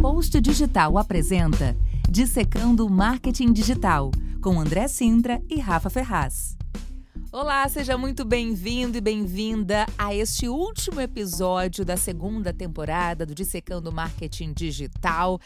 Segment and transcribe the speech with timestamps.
[0.00, 1.76] Post Digital apresenta
[2.08, 4.10] Dissecando o Marketing Digital,
[4.42, 6.56] com André Sintra e Rafa Ferraz.
[7.30, 13.92] Olá, seja muito bem-vindo e bem-vinda a este último episódio da segunda temporada do Dissecando
[13.92, 15.38] Marketing Digital.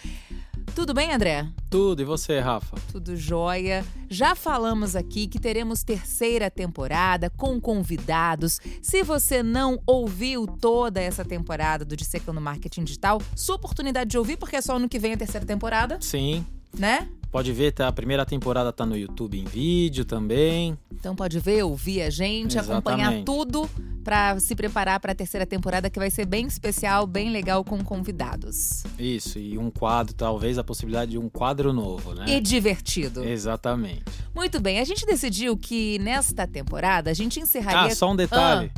[0.75, 1.47] Tudo bem, André?
[1.71, 2.77] Tudo, e você, Rafa?
[2.91, 3.85] Tudo jóia.
[4.11, 8.61] Já falamos aqui que teremos terceira temporada com convidados.
[8.83, 14.37] Se você não ouviu toda essa temporada do Dissecando Marketing Digital, sua oportunidade de ouvir,
[14.37, 16.45] porque é só ano que vem a terceira temporada, Sim.
[16.77, 17.09] né?
[17.35, 20.79] Pode ver, tá, a primeira temporada tá no YouTube em vídeo também.
[20.93, 23.25] Então pode ver, ouvir a gente, acompanhar Exatamente.
[23.25, 23.69] tudo
[24.05, 27.83] para se preparar para a terceira temporada que vai ser bem especial, bem legal com
[27.83, 28.85] convidados.
[28.97, 32.25] Isso, e um quadro, talvez a possibilidade de um quadro novo, né?
[32.29, 33.25] E divertido.
[33.25, 34.05] Exatamente.
[34.33, 38.71] Muito bem, a gente decidiu que nesta temporada a gente encerraria Ah, só um detalhe.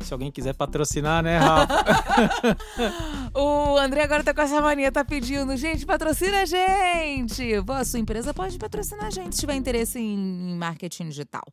[0.00, 1.84] Se alguém quiser patrocinar, né, Rafa?
[3.34, 7.62] O André agora tá com essa mania, tá pedindo, gente, patrocina a gente.
[7.66, 11.44] Pô, a sua empresa pode patrocinar a gente se tiver interesse em marketing digital.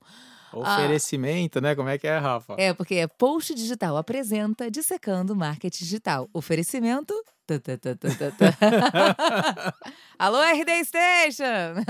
[0.53, 1.75] Oferecimento, né?
[1.75, 2.55] Como é que é, Rafa?
[2.58, 6.30] É, porque é Post Digital apresenta Dissecando Marketing Digital.
[6.31, 7.13] Oferecimento.
[10.17, 11.83] Alô, RD Station!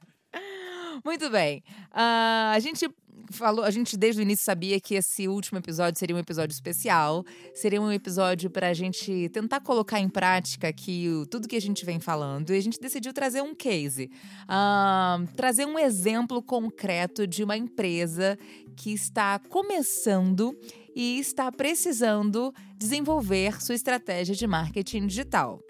[1.04, 1.62] Muito bem.
[1.92, 2.88] Ah, a gente
[3.30, 7.24] falou, a gente desde o início sabia que esse último episódio seria um episódio especial.
[7.54, 11.60] Seria um episódio para a gente tentar colocar em prática aqui o- tudo que a
[11.60, 12.50] gente vem falando.
[12.50, 14.10] E a gente decidiu trazer um case.
[14.48, 18.38] Ah, trazer um exemplo concreto de uma empresa
[18.76, 20.56] que está começando
[20.94, 25.60] e está precisando desenvolver sua estratégia de marketing digital.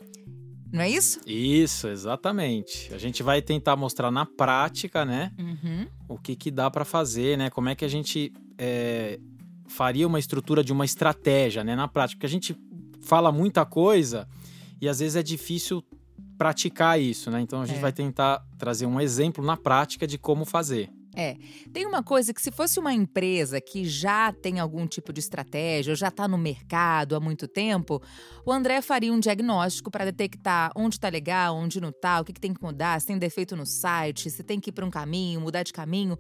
[0.77, 1.21] Não é isso?
[1.27, 2.93] Isso, exatamente.
[2.93, 5.33] A gente vai tentar mostrar na prática, né?
[5.39, 5.87] Uhum.
[6.09, 7.49] o que, que dá para fazer, né?
[7.51, 9.19] Como é que a gente é,
[9.67, 11.75] faria uma estrutura de uma estratégia, né?
[11.75, 12.55] Na prática, porque a gente
[13.01, 14.29] fala muita coisa
[14.81, 15.83] e às vezes é difícil
[16.37, 17.41] praticar isso, né?
[17.41, 17.81] Então a gente É.
[17.81, 20.91] vai tentar trazer um exemplo na prática de como fazer.
[21.72, 25.93] Tem uma coisa que se fosse uma empresa que já tem algum tipo de estratégia,
[25.93, 28.03] ou já está no mercado há muito tempo,
[28.44, 32.32] o André faria um diagnóstico para detectar onde está legal, onde não está, o que,
[32.32, 34.91] que tem que mudar, se tem defeito no site, se tem que ir para um
[34.91, 36.19] caminho, mudar de caminho.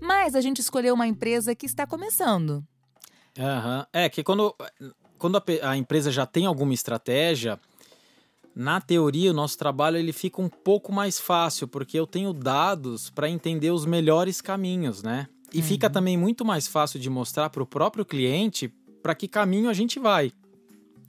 [0.00, 2.64] Mas a gente escolheu uma empresa que está começando.
[3.38, 3.86] Aham.
[3.92, 4.54] É que quando,
[5.18, 7.58] quando a, a empresa já tem alguma estratégia,
[8.56, 13.10] na teoria o nosso trabalho ele fica um pouco mais fácil, porque eu tenho dados
[13.10, 15.28] para entender os melhores caminhos, né?
[15.52, 18.72] E fica também muito mais fácil de mostrar para o próprio cliente
[19.02, 20.32] para que caminho a gente vai.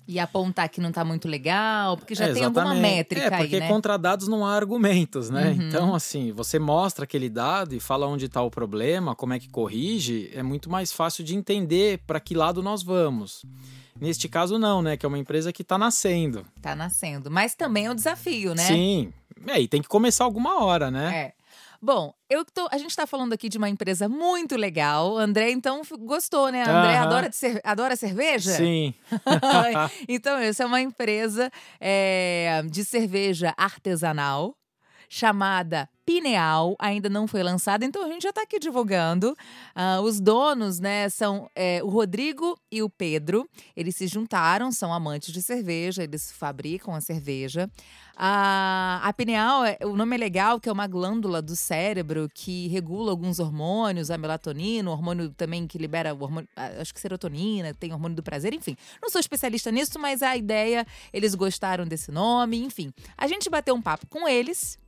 [0.07, 3.55] E apontar que não está muito legal, porque já É, tem alguma métrica É, porque
[3.55, 3.67] aí, né?
[3.67, 5.49] contra dados não há argumentos, né?
[5.49, 5.67] Uhum.
[5.67, 9.49] Então, assim, você mostra aquele dado e fala onde está o problema, como é que
[9.49, 13.43] corrige, é muito mais fácil de entender para que lado nós vamos.
[13.99, 14.95] Neste caso, não, né?
[14.97, 16.45] Que é uma empresa que está nascendo.
[16.61, 17.29] Tá nascendo.
[17.31, 18.63] Mas também é um desafio, né?
[18.63, 19.13] Sim.
[19.47, 21.15] É, e tem que começar alguma hora, né?
[21.15, 21.33] É.
[21.79, 25.15] Bom, eu tô, a gente está falando aqui de uma empresa muito legal.
[25.17, 26.63] André, então, gostou, né?
[26.63, 27.03] André Aham.
[27.03, 28.51] adora, de cer- adora cerveja?
[28.51, 28.93] Sim.
[30.09, 34.55] então, essa é uma empresa é, de cerveja artesanal
[35.07, 39.35] chamada Pineal, ainda não foi lançada, então a gente já está aqui divulgando.
[39.75, 43.45] Ah, os donos, né, são é, o Rodrigo e o Pedro.
[43.75, 47.69] Eles se juntaram, são amantes de cerveja, eles fabricam a cerveja.
[48.15, 52.69] A, a pineal, é- o nome é legal, que é uma glândula do cérebro que
[52.69, 57.01] regula alguns hormônios, a melatonina, o hormônio também que libera o hormônio, ah, acho que
[57.01, 58.77] serotonina, tem hormônio do prazer, enfim.
[59.01, 62.93] Não sou especialista nisso, mas a ideia, eles gostaram desse nome, enfim.
[63.17, 64.79] A gente bateu um papo com eles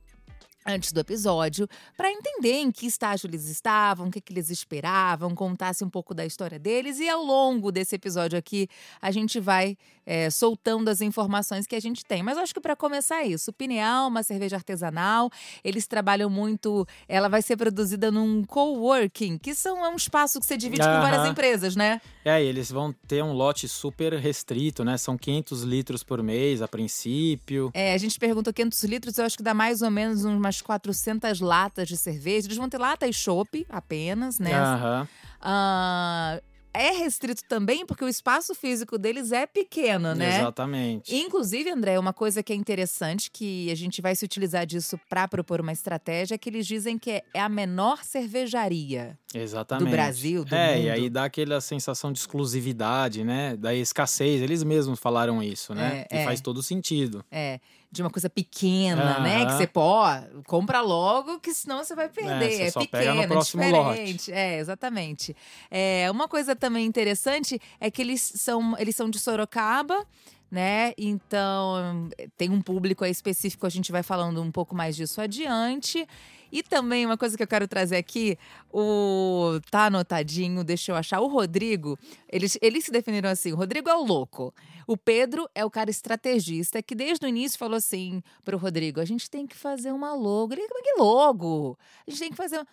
[0.66, 5.34] antes do episódio para entender em que estágio eles estavam, o que, que eles esperavam,
[5.34, 8.68] contasse um pouco da história deles e ao longo desse episódio aqui
[9.00, 9.76] a gente vai
[10.10, 12.22] é, soltando as informações que a gente tem.
[12.22, 15.30] Mas eu acho que para começar é isso, Pineal, uma cerveja artesanal,
[15.62, 20.46] eles trabalham muito, ela vai ser produzida num coworking, que são é um espaço que
[20.46, 22.00] você divide com várias empresas, né?
[22.24, 24.98] É, eles vão ter um lote super restrito, né?
[24.98, 27.70] São 500 litros por mês a princípio.
[27.72, 31.40] É, a gente perguntou 500 litros, eu acho que dá mais ou menos umas 400
[31.40, 32.48] latas de cerveja.
[32.48, 34.52] Eles vão ter lata e chopp apenas, né?
[34.54, 35.08] Aham.
[35.40, 36.40] Ah,
[36.72, 40.38] é restrito também porque o espaço físico deles é pequeno, né?
[40.38, 41.14] Exatamente.
[41.14, 45.26] Inclusive, André, uma coisa que é interessante, que a gente vai se utilizar disso para
[45.26, 49.18] propor uma estratégia, é que eles dizem que é- é a menor cervejaria.
[49.34, 49.84] Exatamente.
[49.84, 50.84] do Brasil, do é, mundo.
[50.84, 53.56] e aí dá aquela sensação de exclusividade, né?
[53.56, 54.42] Da escassez.
[54.42, 56.04] Eles mesmos falaram isso, né?
[56.10, 56.24] É, e é.
[56.24, 57.24] faz todo sentido.
[57.30, 59.44] É, de uma coisa pequena, né?
[59.46, 60.02] Que você, pô,
[60.46, 62.68] compra logo, que senão você vai perder.
[62.68, 64.32] É, pequena, pega no é próximo diferente.
[64.32, 65.36] É, exatamente.
[65.70, 70.06] É, uma coisa também interessante é que eles são, eles são de Sorocaba,
[70.50, 70.92] né?
[70.98, 76.06] Então, tem um público aí específico, a gente vai falando um pouco mais disso adiante.
[76.52, 78.36] E também uma coisa que eu quero trazer aqui,
[78.72, 81.20] o tá anotadinho, deixa eu achar.
[81.20, 81.96] O Rodrigo,
[82.28, 84.52] eles, eles se definiram assim: o Rodrigo é o louco.
[84.86, 89.04] O Pedro é o cara estrategista que desde o início falou assim pro Rodrigo: a
[89.04, 90.52] gente tem que fazer uma logo.
[90.52, 91.78] Ele, como é que logo?
[92.06, 92.66] A gente tem que fazer.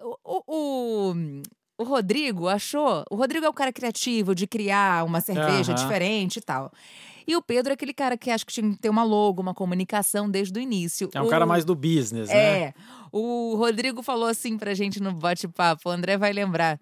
[0.00, 1.42] O, o, o
[1.82, 3.04] Rodrigo achou.
[3.10, 5.82] O Rodrigo é o cara criativo de criar uma cerveja Aham.
[5.82, 6.72] diferente e tal.
[7.26, 9.54] E o Pedro é aquele cara que acha que tinha que ter uma logo, uma
[9.54, 11.08] comunicação desde o início.
[11.14, 12.34] É um O- cara mais do business, né?
[12.62, 12.74] É.
[13.12, 16.80] O Rodrigo falou assim pra gente no bate-papo, o André vai lembrar.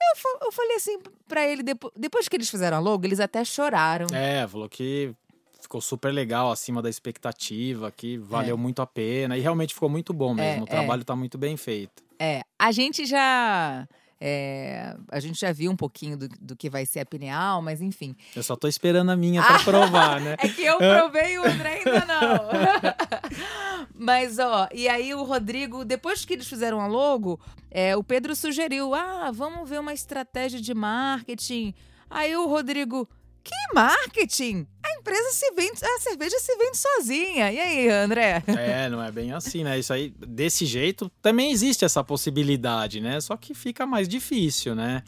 [0.00, 3.42] Eu, eu falei assim pra ele, depo- depois que eles fizeram a logo, eles até
[3.44, 4.06] choraram.
[4.12, 5.12] É, falou que
[5.60, 9.36] ficou super legal, acima da expectativa, que valeu muito a pena.
[9.36, 10.60] E realmente ficou muito bom mesmo.
[10.60, 12.02] É, o trabalho tá muito bem feito.
[12.18, 13.88] É, a gente já.
[14.20, 17.80] É, a gente já viu um pouquinho do, do que vai ser a pineal, mas
[17.80, 18.16] enfim.
[18.34, 20.36] Eu só tô esperando a minha pra provar, né?
[20.42, 23.88] É que eu provei e o André ainda não.
[23.94, 28.34] Mas, ó, e aí o Rodrigo, depois que eles fizeram a logo, é, o Pedro
[28.36, 31.74] sugeriu: ah, vamos ver uma estratégia de marketing.
[32.08, 33.08] Aí o Rodrigo,
[33.42, 34.66] que marketing?
[35.08, 37.50] A empresa se vende, a cerveja se vende sozinha.
[37.52, 38.42] E aí, André?
[38.46, 39.78] É, não é bem assim, né?
[39.78, 43.20] Isso aí, desse jeito, também existe essa possibilidade, né?
[43.20, 45.02] Só que fica mais difícil, né?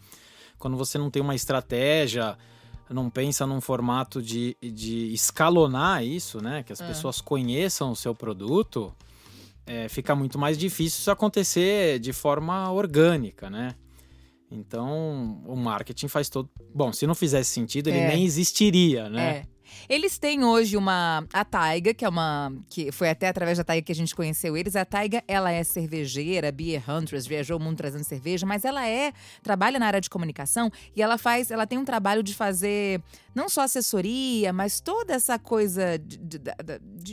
[0.59, 2.37] Quando você não tem uma estratégia,
[2.89, 6.63] não pensa num formato de, de escalonar isso, né?
[6.63, 6.87] Que as É.
[6.89, 8.95] pessoas conheçam o seu produto,
[9.67, 13.75] é, fica muito mais difícil isso acontecer de forma orgânica, né?
[14.51, 16.51] Então, o marketing faz todo.
[16.75, 18.09] Bom, se não fizesse sentido, ele É.
[18.09, 19.29] nem existiria, né?
[19.31, 19.47] É.
[19.89, 23.85] Eles têm hoje uma a Taiga, que é uma que foi até através da Taiga
[23.85, 24.77] que a gente conheceu eles.
[24.77, 29.13] A Taiga, ela é cervejeira, beer huntress, viajou o mundo trazendo cerveja, mas ela é
[29.43, 33.03] trabalha na área de comunicação e ela faz, ela tem um trabalho de fazer
[33.35, 36.39] não só assessoria, mas toda essa coisa de, de,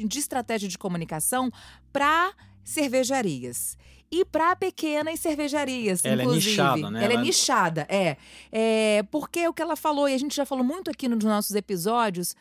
[0.08, 1.52] de- estratégia de comunicação
[1.94, 2.34] para
[2.64, 3.78] cervejarias.
[4.10, 6.52] E para pequenas cervejarias, Ela é inclusive.
[6.52, 7.04] nichada, né?
[7.04, 8.18] Ela é Ela- nichada, é.
[8.52, 9.04] é.
[9.12, 11.54] Porque é o que ela falou, e a gente já falou muito aqui nos nossos
[11.56, 12.34] episódios,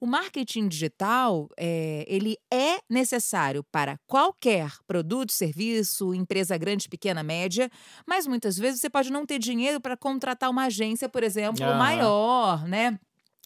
[0.00, 7.70] o marketing digital, é, ele é necessário para qualquer produto, serviço, empresa grande, pequena, média,
[8.06, 11.78] mas muitas vezes você pode não ter dinheiro para contratar uma agência, por exemplo, Aham.
[11.78, 12.98] maior, né?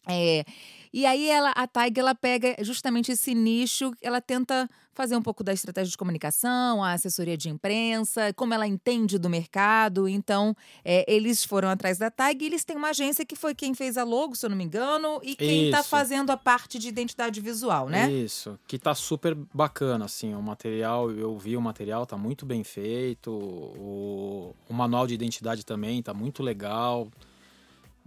[0.07, 0.45] É,
[0.95, 5.43] e aí ela, a Taiga, ela pega justamente esse nicho, ela tenta fazer um pouco
[5.43, 10.07] da estratégia de comunicação, a assessoria de imprensa, como ela entende do mercado.
[10.07, 10.55] Então,
[10.85, 13.97] é, eles foram atrás da Taiga e eles têm uma agência que foi quem fez
[13.97, 17.41] a logo, se eu não me engano, e quem está fazendo a parte de identidade
[17.41, 18.09] visual, né?
[18.09, 22.63] Isso, que tá super bacana, assim, o material, eu vi o material, tá muito bem
[22.63, 27.11] feito, o, o manual de identidade também tá muito legal,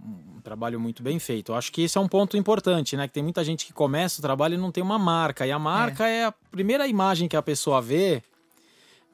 [0.01, 1.51] um trabalho muito bem feito.
[1.51, 4.19] Eu acho que esse é um ponto importante, né, que tem muita gente que começa
[4.19, 7.35] o trabalho e não tem uma marca, e a marca é, a primeira imagem que
[7.35, 8.23] a pessoa vê,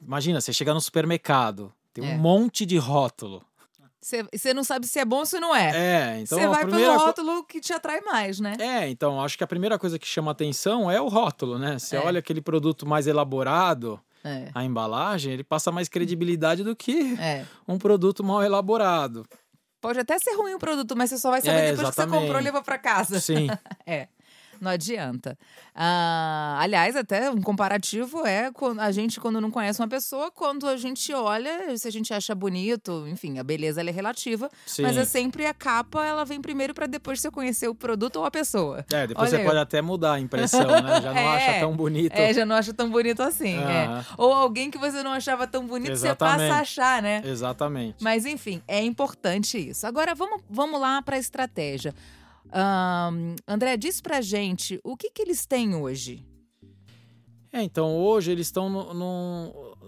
[0.00, 2.16] imagina, você chega no supermercado, tem um É.
[2.16, 3.42] monte de rótulo.
[4.32, 5.70] Você não sabe se é bom ou se não é.
[5.74, 8.54] É, então Você vai primeira pelo rótulo que te atrai mais, né?
[8.60, 11.76] É, então, acho que a primeira coisa que chama atenção é o rótulo, né?
[11.76, 12.00] Você É.
[12.00, 14.48] olha aquele produto mais elaborado, É.
[14.54, 17.44] a embalagem, ele passa mais credibilidade do que é.
[17.66, 19.26] um produto mal elaborado.
[19.86, 22.00] Pode até ser ruim o produto, mas você só vai saber É, depois que você
[22.00, 22.22] exatamente.
[22.22, 23.20] comprou e levou pra casa.
[23.20, 23.46] Sim,
[23.86, 24.08] É.
[24.60, 25.36] Não adianta.
[25.74, 30.66] Ah, aliás, até um comparativo é quando a gente, quando não conhece uma pessoa, quando
[30.66, 34.82] a gente olha, se a gente acha bonito, enfim, a beleza é relativa, sim.
[34.82, 38.24] mas é sempre a capa, ela vem primeiro pra depois você conhecer o produto ou
[38.24, 38.84] a pessoa.
[38.92, 39.46] É, depois Olha você eu.
[39.46, 41.00] pode até mudar a impressão, né?
[41.02, 42.12] Já não É, acha tão bonito.
[42.16, 43.56] É, já não acha tão bonito assim.
[43.58, 43.84] é.
[43.86, 44.04] Aham.
[44.18, 46.48] Ou alguém que você não achava tão bonito, você Exatamente.
[46.48, 47.22] passa a achar, né?
[47.24, 47.96] Exatamente.
[48.02, 49.86] Mas enfim, é importante isso.
[49.86, 51.94] Agora vamos, vamos lá para a estratégia.
[52.52, 56.24] Ahn, André, diz pra gente o que, que eles têm hoje.
[57.52, 58.68] É, então hoje eles estão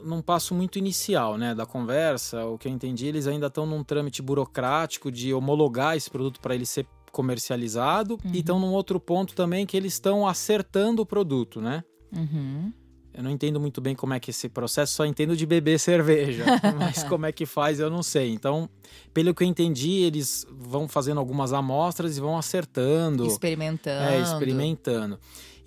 [0.03, 2.45] num passo muito inicial, né, da conversa.
[2.47, 6.55] O que eu entendi, eles ainda estão num trâmite burocrático de homologar esse produto para
[6.55, 8.31] ele ser comercializado Uhum.
[8.33, 11.85] e estão num outro ponto também que eles estão acertando o produto, né?
[12.17, 12.73] Uhum.
[13.18, 16.44] Eu não entendo muito bem como é que esse processo, só entendo de beber cerveja,
[16.78, 18.32] mas como é que faz eu não sei.
[18.32, 18.70] Então,
[19.12, 23.26] pelo que eu entendi, eles vão fazendo algumas amostras e vão acertando.
[23.26, 24.08] Experimentando.
[24.08, 25.18] É, experimentando.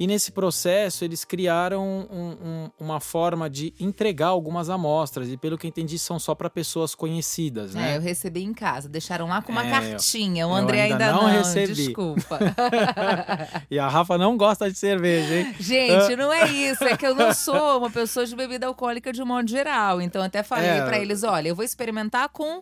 [0.02, 5.30] E nesse processo, eles criaram um- um- uma forma de entregar algumas amostras.
[5.30, 7.98] E pelo que eu entendi, são só para pessoas conhecidas, É, né?
[7.98, 8.90] eu recebi em casa.
[8.90, 10.48] Deixaram lá com uma É, cartinha.
[10.48, 11.38] O André ainda ainda, não não.
[11.38, 11.74] recebi.
[11.76, 12.40] Desculpa.
[13.70, 15.56] E a Rafa não gosta de cerveja, hein?
[15.60, 16.84] Gente, não é isso.
[16.84, 20.02] É que eu não sou uma pessoa de bebida alcoólica de um modo geral.
[20.02, 20.84] Então, até falei É.
[20.86, 22.62] pra eles: olha, eu vou experimentar com.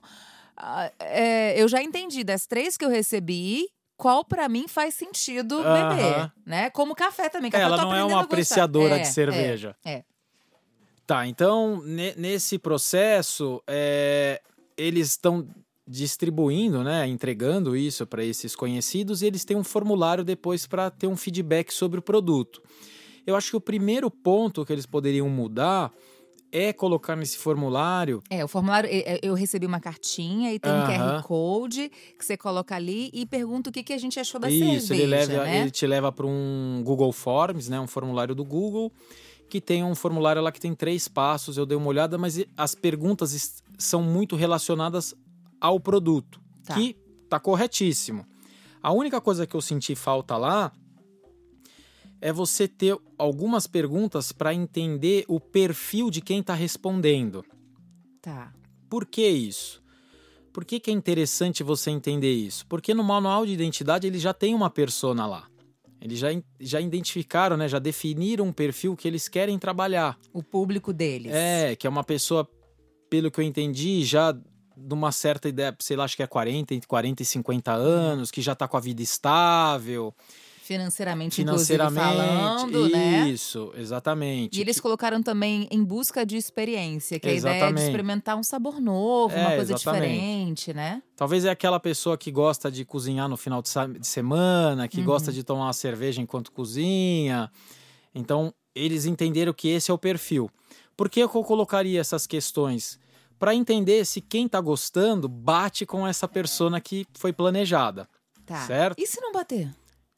[0.58, 3.66] ah, é, eu já entendi das três que eu recebi.
[4.00, 6.70] Qual para mim faz sentido beber, né?
[6.70, 7.50] Como café também.
[7.50, 9.76] É, Café eu ela não é uma apreciadora É, de é, cerveja.
[9.86, 10.04] É,
[11.06, 14.40] Tá, então ne- nesse processo é,
[14.78, 15.48] eles estão
[15.88, 21.08] distribuindo, né, entregando isso para esses conhecidos e eles têm um formulário depois para ter
[21.08, 22.62] um feedback sobre o produto.
[23.26, 25.92] Eu acho que o primeiro ponto que eles poderiam mudar
[26.52, 30.72] é colocar nesse formulário É, o formulário, é, é, eu recebi uma cartinha e tem
[30.72, 30.86] um.
[30.86, 34.50] QR Code que você coloca ali e pergunta o que, que a gente achou da
[34.50, 35.62] Isso, cerveja, ele, leva, né?
[35.62, 37.80] ele te leva para um Google Forms, né?
[37.80, 38.92] Um formulário do Google,
[39.50, 41.58] que tem um formulário lá que tem três passos.
[41.58, 45.14] Eu dei uma olhada, mas as perguntas são muito relacionadas
[45.62, 46.76] ao produto, Tá.
[46.76, 46.96] que
[47.30, 48.26] tá corretíssimo.
[48.82, 50.72] A única coisa que eu senti falta lá
[52.22, 57.44] é você ter algumas perguntas para entender o perfil de quem está respondendo.
[58.22, 58.54] Tá.
[58.90, 59.82] Por que isso?
[60.52, 62.66] Por que, que é interessante você entender isso?
[62.68, 65.48] Porque no manual de identidade ele já tem uma persona lá.
[66.02, 67.68] Eles já, já identificaram, né?
[67.68, 70.18] já definiram um perfil que eles querem trabalhar.
[70.34, 71.32] O público deles.
[71.34, 72.50] É, que é uma pessoa,
[73.10, 76.74] pelo que eu entendi, já de uma certa ideia, sei lá, acho que é 40,
[76.74, 80.16] entre 40 e 50 anos, que já está com a vida estável,
[80.74, 82.00] Financeiramente, financeiramente.
[82.00, 83.28] falando, né?
[83.30, 84.58] Isso, exatamente.
[84.58, 87.86] E eles colocaram também em busca de experiência, que a ideia é de Exatamente.
[87.86, 90.14] experimentar um sabor novo, uma É, coisa exatamente.
[90.14, 91.02] diferente, né?
[91.16, 93.70] Talvez é aquela pessoa que gosta de cozinhar no final de
[94.08, 95.06] semana, que Uhum.
[95.06, 97.52] gosta de tomar uma cerveja enquanto cozinha.
[98.14, 100.50] Então, eles entenderam que esse é o perfil.
[100.96, 103.00] Por que eu colocaria essas questões?
[103.40, 108.08] Para entender se quem está gostando bate com essa persona que foi planejada.
[108.46, 108.66] Tá.
[108.68, 109.00] Certo?
[109.00, 109.70] E se não bater?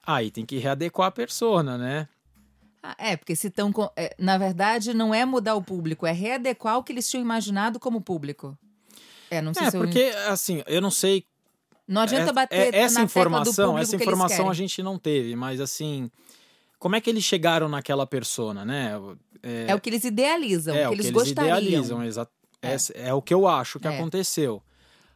[0.06, 2.08] Aí tem que readequar a persona, né?
[2.84, 3.72] Ah, é, porque se estão.
[4.18, 8.02] na verdade, não é mudar o público, é readequar o que eles tinham imaginado como
[8.02, 8.58] público.
[9.30, 11.26] É, não sei É, se eu- porque, assim, eu não sei
[11.88, 14.98] Não adianta É- bater é- essa tecla do informação, essa que informação a gente não
[14.98, 16.10] teve, mas assim,
[16.80, 18.94] como é que eles chegaram naquela persona, né?
[19.44, 22.28] É, É o que eles idealizam, é o o que eles idealizam, exa-
[22.62, 22.72] É.
[22.74, 23.14] essa- é.
[23.14, 23.96] o que eu acho que É.
[23.96, 24.62] aconteceu.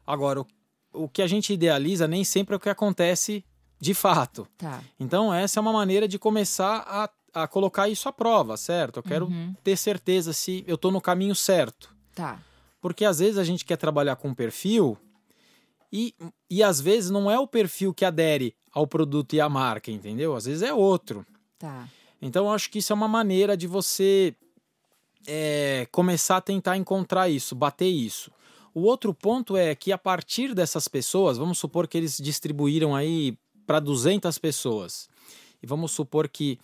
[0.06, 0.48] Agora, o,
[0.94, 3.44] o que a gente idealiza nem sempre é o que acontece
[3.80, 4.48] de fato.
[4.58, 4.82] Tá.
[5.00, 8.98] Então, essa é uma maneira de começar a, a colocar isso à prova, certo?
[8.98, 9.54] Eu quero Uhum.
[9.64, 11.94] ter certeza se eu estou no caminho certo.
[12.14, 12.40] Tá.
[12.82, 14.98] Porque às vezes a gente quer trabalhar com um perfil
[15.92, 16.14] e,
[16.50, 20.36] e às vezes não é o perfil que adere ao produto e à marca, entendeu?
[20.36, 21.26] Às vezes é outro.
[21.58, 21.88] Tá.
[22.22, 24.36] Então eu acho que isso é uma maneira de você
[25.28, 28.32] é, começar a tentar encontrar isso, bater isso.
[28.74, 33.38] O outro ponto é que a partir dessas pessoas, vamos supor que eles distribuíram aí
[33.66, 35.10] para 200 pessoas.
[35.62, 36.60] E vamos supor que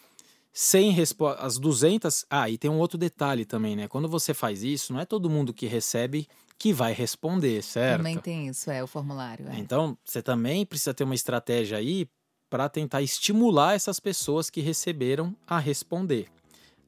[0.54, 3.88] 100 respo- as 200, ah, e tem um outro detalhe também, né?
[3.88, 6.28] Quando você faz isso, não é todo mundo que recebe
[6.58, 7.98] que vai responder, certo?
[7.98, 9.48] Também tem isso, é o formulário.
[9.50, 9.58] é.
[9.58, 12.08] Então, você também precisa ter uma estratégia aí
[12.50, 16.28] para tentar estimular essas pessoas que receberam a responder.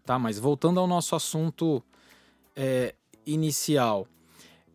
[0.05, 0.19] Tá?
[0.19, 1.81] Mas voltando ao nosso assunto
[2.55, 2.93] é,
[3.25, 4.05] inicial.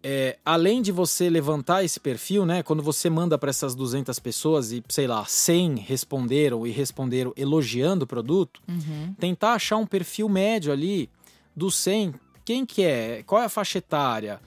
[0.03, 2.63] É, além de você levantar esse perfil, né?
[2.63, 8.05] Quando você manda para essas 200 pessoas e, sei lá, 100 responderam e responderam elogiando
[8.05, 9.15] o produto, Uhum.
[9.19, 11.11] tentar achar um perfil médio ali
[11.55, 12.15] dos 100.
[12.45, 13.23] Quem que é?
[13.27, 14.41] Qual é a faixa etária?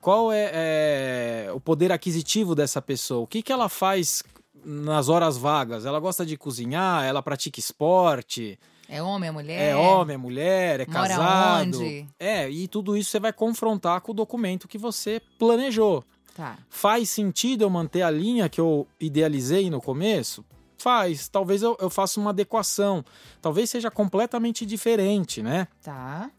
[0.00, 3.20] Qual é, é, o poder aquisitivo dessa pessoa?
[3.22, 4.22] O que, que ela faz
[4.64, 5.84] nas horas vagas?
[5.86, 7.04] Ela gosta de cozinhar?
[7.04, 8.58] Ela pratica esporte?
[8.88, 9.70] É homem, é mulher?
[9.70, 10.80] É, homem, é mulher?
[10.80, 11.76] É Mora casado?
[11.76, 12.06] onde?
[12.18, 16.04] É, e tudo isso você vai confrontar com o documento que você planejou.
[16.34, 16.58] Tá.
[16.68, 20.44] Faz sentido eu manter a linha que eu idealizei no começo?
[20.78, 21.28] Faz.
[21.28, 23.04] Talvez eu, eu faça uma adequação.
[23.40, 25.66] Talvez seja completamente diferente, né?
[25.82, 26.30] Tá.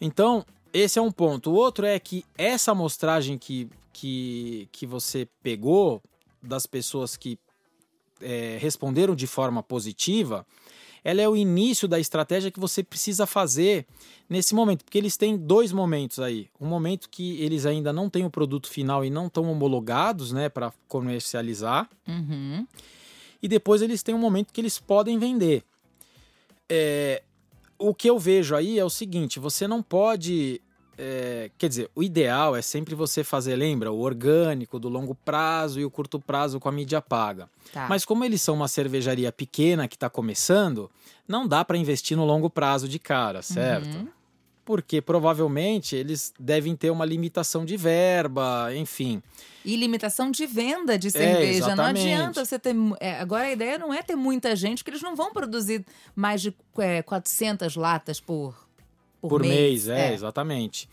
[0.00, 1.50] Então, esse é um ponto.
[1.50, 6.00] O outro é que essa amostragem que, que, que você pegou
[6.42, 7.38] das pessoas que
[8.20, 10.46] é, responderam de forma positiva,
[11.04, 13.86] ela é o início da estratégia que você precisa fazer
[14.28, 16.48] nesse momento, porque eles têm dois momentos aí.
[16.58, 20.48] Um momento que eles ainda não têm o produto final e não estão homologados, né,
[20.48, 22.66] para comercializar, Uhum.
[23.42, 25.62] e depois eles têm um momento que eles podem vender.
[26.68, 27.22] É,
[27.78, 30.62] o que eu vejo aí é o seguinte: você não pode.
[30.96, 35.80] É, quer dizer, o ideal é sempre você fazer, lembra, o orgânico do longo prazo
[35.80, 37.48] e o curto prazo com a mídia paga.
[37.72, 37.86] Tá.
[37.88, 40.90] Mas como eles são uma cervejaria pequena que está começando,
[41.26, 43.96] não dá para investir no longo prazo de cara, certo?
[43.96, 44.08] Uhum.
[44.64, 49.22] Porque provavelmente eles devem ter uma limitação de verba, enfim.
[49.64, 51.60] E limitação de venda de cerveja.
[51.60, 52.12] não exatamente.
[52.12, 52.74] adianta você ter.
[53.00, 55.84] é, agora a ideia não é ter muita gente, porque eles não vão produzir
[56.14, 58.54] mais de é, 400 latas por,
[59.28, 60.86] por, Por mês, é, exatamente.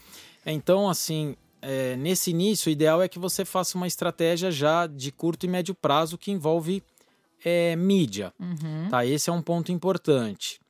[0.45, 5.11] Então, assim, é, nesse início, o ideal é que você faça uma estratégia já de
[5.11, 6.81] curto e médio prazo que envolve
[7.43, 8.33] é mídia.
[8.39, 8.87] Uhum.
[8.89, 10.61] Tá, esse é um ponto importante.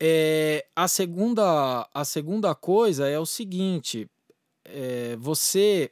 [0.00, 4.08] É, a, segunda, a segunda coisa é o seguinte:
[4.64, 5.90] é, você.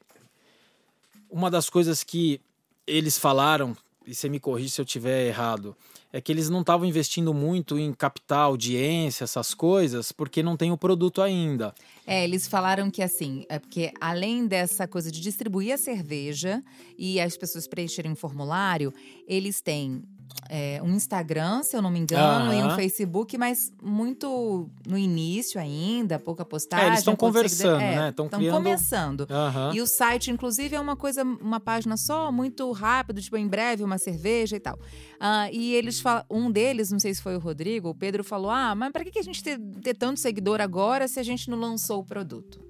[1.28, 2.40] Uma das coisas que
[2.86, 3.76] eles falaram,
[4.06, 5.76] e você me corrige se eu tiver errado,
[6.16, 10.72] é que eles não estavam investindo muito em captar audiência, essas coisas, porque não tem
[10.72, 11.74] o produto ainda.
[12.06, 16.64] É, eles falaram que assim, é porque além dessa coisa de distribuir a cerveja
[16.96, 18.94] e as pessoas preencherem um formulário,
[19.28, 20.04] eles têm
[20.48, 22.70] é, um Instagram, se eu não me engano, e um.
[22.76, 26.84] Facebook, mas muito no início ainda, pouca postagem.
[26.86, 27.80] É, eles estão conversando, seguidor.
[27.80, 28.08] É, né?
[28.10, 29.26] Estão criando- começando.
[29.30, 29.72] Aham.
[29.74, 33.82] E o site, inclusive, é uma coisa, uma página só, muito rápido, tipo, em breve,
[33.82, 34.78] uma cerveja e tal.
[35.18, 38.50] Ah, e eles falam, um deles, não sei se foi o Rodrigo, o Pedro falou:
[38.50, 41.48] Ah, mas para que que a gente ter, ter tanto seguidor agora se a gente
[41.50, 42.60] não lançou o produto?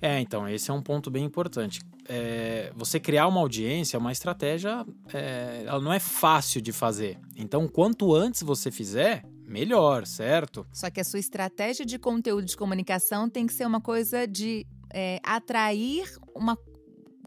[0.00, 1.80] É, então, esse é um ponto bem importante.
[2.08, 7.18] É, você criar uma audiência é uma estratégia, é, ela não é fácil de fazer.
[7.34, 10.66] Então, quanto antes você fizer, melhor, certo?
[10.72, 14.66] Só que a sua estratégia de conteúdo de comunicação tem que ser uma coisa de
[14.92, 16.58] é, atrair uma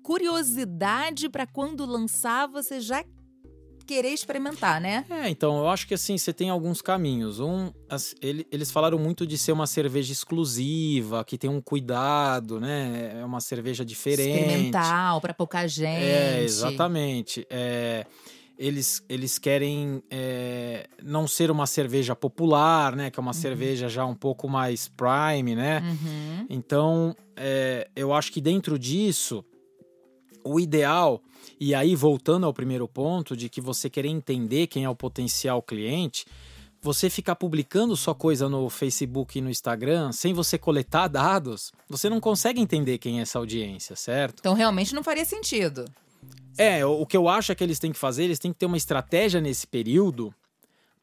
[0.04, 3.04] curiosidade para quando lançar você já
[3.90, 5.04] querer experimentar, né?
[5.10, 7.40] É, então, eu acho que assim, você tem alguns caminhos.
[7.40, 12.60] Um, as- ele- eles falaram muito de ser uma cerveja exclusiva, que tem um cuidado,
[12.60, 13.18] né?
[13.20, 14.30] É uma cerveja diferente.
[14.30, 16.04] Experimental, para pouca gente.
[16.04, 17.48] É, exatamente.
[17.50, 18.06] É,
[18.60, 23.10] eles, eles querem é, não ser uma cerveja popular, né?
[23.10, 25.82] Que é uma cerveja já um pouco mais prime, né?
[25.82, 26.46] Uhum.
[26.48, 29.44] Então, é, eu acho que dentro disso,
[30.44, 31.22] o ideal,
[31.60, 35.62] e aí voltando ao primeiro ponto, de que você querer entender quem é o potencial
[35.62, 36.26] cliente,
[36.82, 42.10] você ficar publicando sua coisa no Facebook e no Instagram sem você coletar dados, você
[42.10, 44.40] não consegue entender quem é essa audiência, certo?
[44.40, 45.86] Então realmente não faria sentido.
[46.58, 48.66] É, o que eu acho é que eles têm que fazer, eles têm que ter
[48.66, 50.34] uma estratégia nesse período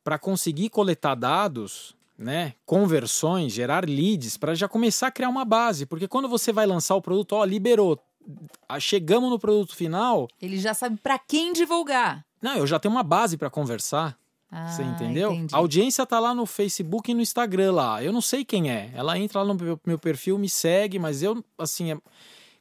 [0.05, 5.85] para conseguir coletar dados, né, conversões, gerar leads, para já começar a criar uma base,
[5.87, 7.99] porque quando você vai lançar o produto, ó, liberou,
[8.81, 12.25] chegamos no produto final, Ele já sabe para quem divulgar.
[12.41, 14.19] não, eu já tenho uma base para conversar,
[14.51, 15.33] Ah, você entendeu?
[15.33, 15.55] entendi.
[15.55, 18.91] A audiência tá lá no Facebook e no Instagram lá, eu não sei quem é,
[18.95, 21.99] ela entra lá no meu, perfil, me segue, mas eu, assim, é-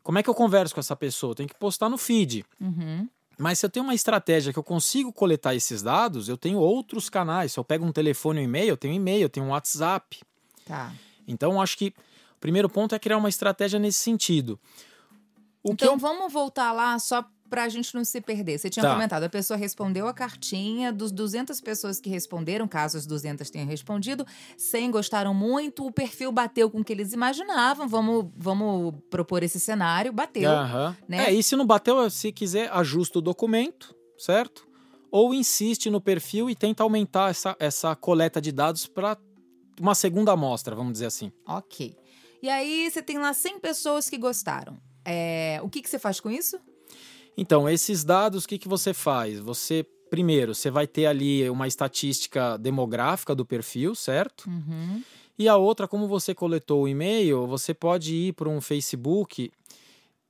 [0.04, 1.34] como é que eu converso com essa pessoa?
[1.34, 2.46] Tenho que postar no feed.
[2.62, 3.08] Uhum.
[3.38, 7.10] Mas se eu tenho uma estratégia que eu consigo coletar esses dados, eu tenho outros
[7.10, 7.52] canais.
[7.54, 10.22] Se eu pego um telefone um e-mail, eu tenho e-mail, eu tenho um WhatsApp.
[10.64, 10.94] Tá.
[11.28, 14.58] Então, acho que o primeiro ponto é criar uma estratégia nesse sentido.
[15.66, 15.98] O então eu...
[15.98, 18.58] vamos voltar lá só pra gente não se perder.
[18.58, 18.94] Você tinha Tá.
[18.94, 23.68] comentado, a pessoa respondeu a cartinha, dos 200 pessoas que responderam, caso as 200 tenham
[23.68, 24.26] respondido,
[24.58, 29.60] 100 gostaram muito, o perfil bateu com o que eles imaginavam, vamos, vamos propor esse
[29.60, 30.50] cenário, bateu.
[30.52, 30.98] Aham.
[31.08, 31.26] né?
[31.30, 34.68] É, e se não bateu, se quiser, ajusta o documento, certo?
[35.12, 39.18] Ou insiste no perfil e tenta aumentar essa, essa coleta de dados para
[39.80, 41.32] uma segunda amostra, vamos dizer assim.
[41.48, 41.96] Ok.
[42.42, 44.78] E aí você tem lá 100 pessoas que gostaram.
[45.06, 46.60] É, o que, que você faz com isso?
[47.38, 49.40] Então, esses dados, o que, que você faz?
[49.40, 54.50] Você, primeiro, você vai ter ali uma estatística demográfica do perfil, certo?
[54.50, 55.04] Uhum.
[55.38, 59.52] E a outra, como você coletou o e-mail, você pode ir para um Facebook,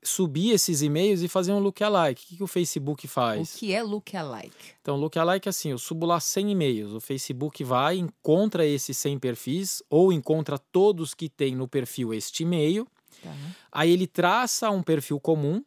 [0.02, 2.24] subir esses e-mails e fazer um lookalike.
[2.24, 3.54] O que, que o Facebook faz?
[3.54, 4.74] O que é lookalike?
[4.82, 9.20] Então, lookalike é assim, eu subo lá 100 e-mails, o Facebook vai, encontra esses 100
[9.20, 12.88] perfis, ou encontra todos que tem no perfil este e-mail,
[13.22, 13.34] Tá.
[13.72, 15.64] Aí ele traça um perfil comum,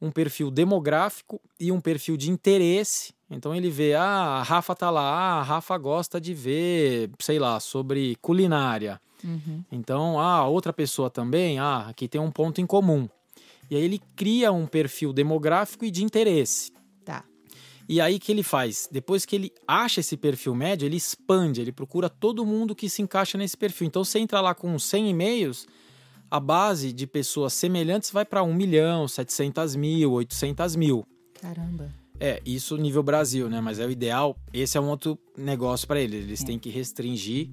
[0.00, 3.14] um perfil demográfico e um perfil de interesse.
[3.30, 7.58] Então ele vê, ah, a Rafa tá lá, a Rafa gosta de ver, sei lá,
[7.58, 9.00] sobre culinária.
[9.24, 9.64] Uhum.
[9.72, 13.08] Então, ah, outra pessoa também, ah, aqui tem um ponto em comum.
[13.70, 16.70] E aí ele cria um perfil demográfico e de interesse.
[17.04, 17.24] Tá.
[17.88, 18.88] E aí que ele faz?
[18.92, 23.00] Depois que ele acha esse perfil médio, ele expande, ele procura todo mundo que se
[23.00, 23.86] encaixa nesse perfil.
[23.86, 25.66] Então você entra lá com 100 e-mails,
[26.30, 31.04] a base de pessoas semelhantes vai para 1 milhão, 700 mil, 800 mil.
[31.40, 31.90] Caramba.
[32.20, 33.60] É, isso nível Brasil, né?
[33.60, 34.36] Mas é o ideal.
[34.52, 36.24] Esse é um outro negócio para eles.
[36.24, 36.46] Eles É.
[36.46, 37.50] têm que restringir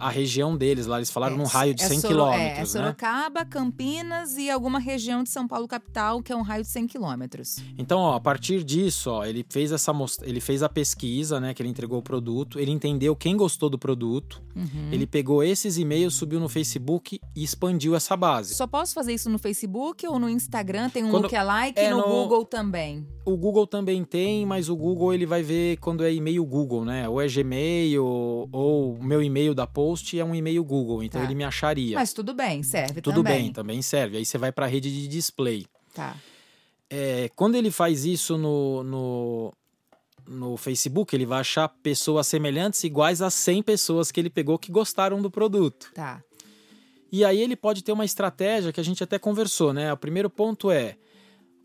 [0.00, 0.96] a região deles lá.
[0.98, 2.80] Eles falaram num raio de é 100 Soro- É, é quilômetros, né?
[2.82, 6.86] Sorocaba, Campinas e alguma região de São Paulo capital, que é um raio de 100
[6.86, 7.58] quilômetros.
[7.78, 11.60] Então, ó, a partir disso, ó, ele fez essa ele fez a pesquisa, né, que
[11.62, 14.88] ele entregou o produto, ele entendeu quem gostou do produto, Uhum.
[14.90, 18.54] ele pegou esses e-mails, subiu no Facebook e expandiu essa base.
[18.54, 20.88] Só posso fazer isso no Facebook ou no Instagram?
[20.90, 23.06] Tem um Quando- lookalike é e no, no- Google também.
[23.24, 27.08] O Google também tem, mas o Google ele vai ver quando é e-mail Google, né?
[27.08, 28.04] Ou é Gmail
[28.50, 31.24] ou meu e-mail da post é um e-mail Google, então Tá.
[31.26, 31.94] ele me acharia.
[31.96, 33.42] Mas tudo bem, serve Tudo também.
[33.44, 34.16] bem, também serve.
[34.18, 35.66] Aí você vai para a rede de display.
[35.94, 36.16] Tá.
[36.88, 39.54] É, quando ele faz isso no, no,
[40.26, 44.72] no Facebook, ele vai achar pessoas semelhantes iguais a 100 pessoas que ele pegou que
[44.72, 45.90] gostaram do produto.
[45.94, 46.22] Tá.
[47.12, 49.92] E aí ele pode ter uma estratégia que a gente até conversou, né?
[49.92, 50.96] O primeiro ponto é: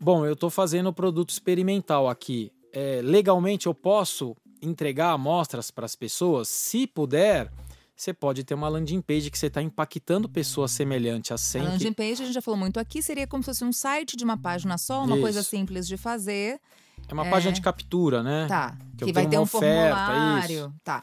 [0.00, 2.50] bom, eu estou fazendo o produto experimental aqui.
[2.72, 6.48] É, legalmente eu posso entregar amostras para as pessoas?
[6.48, 7.50] Se puder,
[7.96, 11.60] você pode ter uma landing page que você está impactando pessoas semelhantes a 100.
[11.62, 14.16] A landing page, a gente já falou muito aqui, seria como se fosse um site
[14.16, 15.22] de uma página só, uma Isso.
[15.22, 16.60] coisa simples de fazer.
[17.08, 17.30] É uma É.
[17.30, 18.46] página de captura, né?
[18.48, 18.76] Tá.
[18.98, 20.74] Que Que, vai ter um oferta, formulário.
[20.84, 21.02] Tá.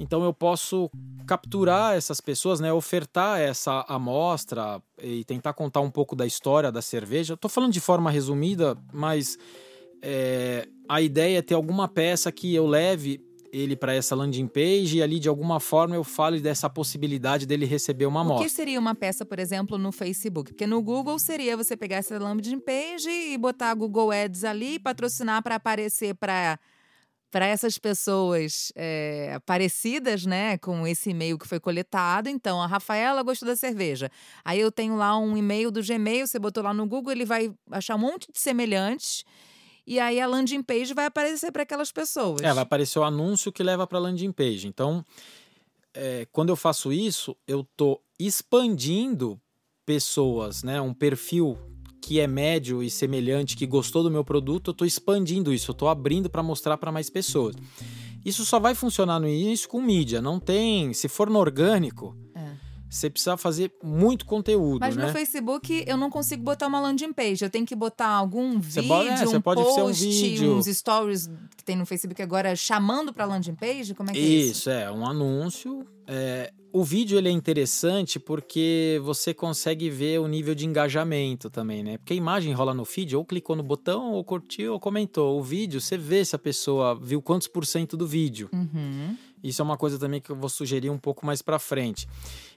[0.00, 0.90] Então eu posso
[1.26, 2.72] capturar essas pessoas, né?
[2.72, 7.34] Ofertar essa amostra e tentar contar um pouco da história da cerveja.
[7.34, 9.36] Estou falando de forma resumida, mas
[10.02, 13.20] é, a ideia é ter alguma peça que eu leve
[13.52, 17.64] ele para essa landing page e ali de alguma forma eu fale dessa possibilidade dele
[17.66, 18.48] receber uma O que amostra.
[18.48, 20.52] seria uma peça, por exemplo, no Facebook?
[20.52, 24.78] Porque no Google seria você pegar essa landing page e botar Google Ads ali e
[24.78, 26.58] patrocinar para aparecer para
[27.30, 32.28] para essas pessoas é, parecidas, né, com esse e-mail que foi coletado.
[32.30, 34.10] Então, a Rafaela gostou da cerveja.
[34.42, 37.52] Aí eu tenho lá um e-mail do Gmail, você botou lá no Google, ele vai
[37.70, 39.24] achar um monte de semelhantes.
[39.88, 42.42] E aí a landing page vai aparecer para aquelas pessoas.
[42.42, 44.68] É, vai aparecer o anúncio que leva para a landing page.
[44.68, 45.02] Então,
[45.94, 49.40] é, quando eu faço isso, eu estou expandindo
[49.86, 50.78] pessoas, né?
[50.78, 51.56] Um perfil
[52.02, 55.72] que é médio e semelhante, que gostou do meu produto, eu estou expandindo isso, eu
[55.72, 57.56] estou abrindo para mostrar para mais pessoas.
[58.22, 60.92] Isso só vai funcionar no início com mídia, não tem.
[60.92, 62.14] Se for no orgânico.
[62.88, 65.06] Você precisa fazer muito conteúdo, Mas né?
[65.06, 67.44] no Facebook eu não consigo botar uma landing page.
[67.44, 70.04] Eu tenho que botar algum Você vídeo, pode- é, você um pode ser um post,
[70.06, 70.56] vídeo.
[70.56, 73.94] uns stories que tem no Facebook agora chamando para landing page.
[73.94, 74.50] Como é que é isso?
[74.52, 75.86] Isso, é, um anúncio.
[76.06, 81.82] É, o vídeo ele é interessante porque você consegue ver o nível de engajamento também,
[81.82, 81.98] né?
[81.98, 85.38] Porque a imagem rola no feed, ou clicou no botão, ou curtiu, ou comentou.
[85.38, 88.48] O vídeo, você vê se a pessoa viu quantos por cento do vídeo.
[88.52, 89.16] Uhum.
[89.42, 92.08] Isso é uma coisa também que eu vou sugerir um pouco mais para frente.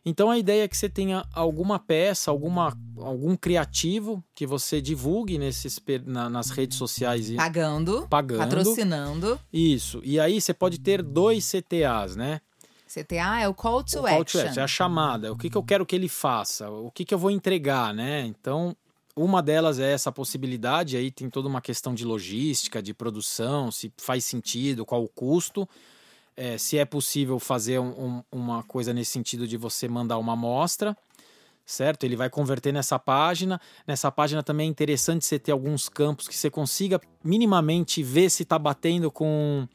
[0.06, 5.38] Então a ideia é que você tenha alguma peça, alguma, algum criativo que você divulgue
[5.38, 8.40] nesses, na- nas redes sociais e Pagando, pagando.
[8.40, 9.40] patrocinando.
[9.54, 10.02] Isso.
[10.04, 12.42] E aí você pode ter dois CTAs, né?
[12.88, 14.42] CTA é o call to o call action.
[14.42, 17.06] to action, é a chamada, o que, que eu quero que ele faça, o que,
[17.06, 18.26] que eu vou entregar, né?
[18.26, 18.76] Então,
[19.16, 23.94] uma delas é essa possibilidade, aí tem toda uma questão de logística, de produção, se
[23.96, 25.66] faz sentido, qual o custo,
[26.36, 30.34] é, se é possível fazer um- um- uma coisa nesse sentido de você mandar uma
[30.34, 30.96] amostra,
[31.66, 32.04] certo?
[32.04, 33.60] Ele vai converter nessa página.
[33.88, 38.44] Nessa página também é interessante você ter alguns campos que você consiga minimamente ver se
[38.44, 39.68] está batendo com,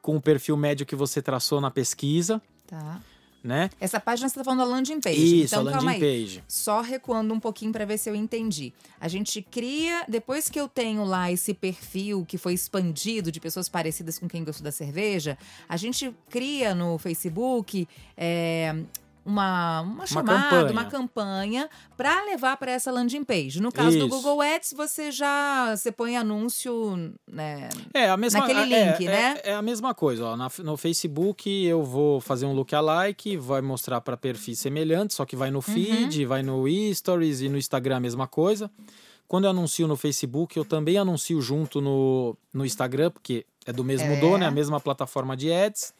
[0.00, 3.00] com o perfil médio que você traçou na pesquisa, Tá.
[3.42, 3.70] Né?
[3.80, 5.42] Essa página você tá falando da landing page.
[5.42, 6.20] Isso, então, a calma landing aí.
[6.22, 6.44] page.
[6.46, 8.72] Só recuando um pouquinho para ver se eu entendi.
[9.00, 13.68] A gente cria, depois que eu tenho lá esse perfil que foi expandido de pessoas
[13.68, 15.36] parecidas com quem gostou da cerveja,
[15.68, 18.74] a gente cria no Facebook é,
[19.24, 20.72] uma, uma chamada, campanha.
[20.72, 23.60] uma campanha para levar para essa landing page.
[23.60, 24.08] No caso do Isso.
[24.08, 27.68] Google Ads, você já você põe anúncio, né?
[27.94, 29.40] É a mesma Naquele é- link, é, né?
[29.44, 30.24] É, a mesma coisa.
[30.26, 30.36] Ó.
[30.36, 35.36] Na- no Facebook eu vou fazer um lookalike, vai mostrar para perfis semelhantes, só que
[35.36, 35.62] vai no Uhum.
[35.62, 38.70] feed, vai no Stories e no Instagram a mesma coisa.
[39.28, 43.82] Quando eu anuncio no Facebook, eu também anuncio junto no, no Instagram, porque é do
[43.82, 44.16] mesmo É.
[44.20, 45.94] dono, é a mesma plataforma de ads.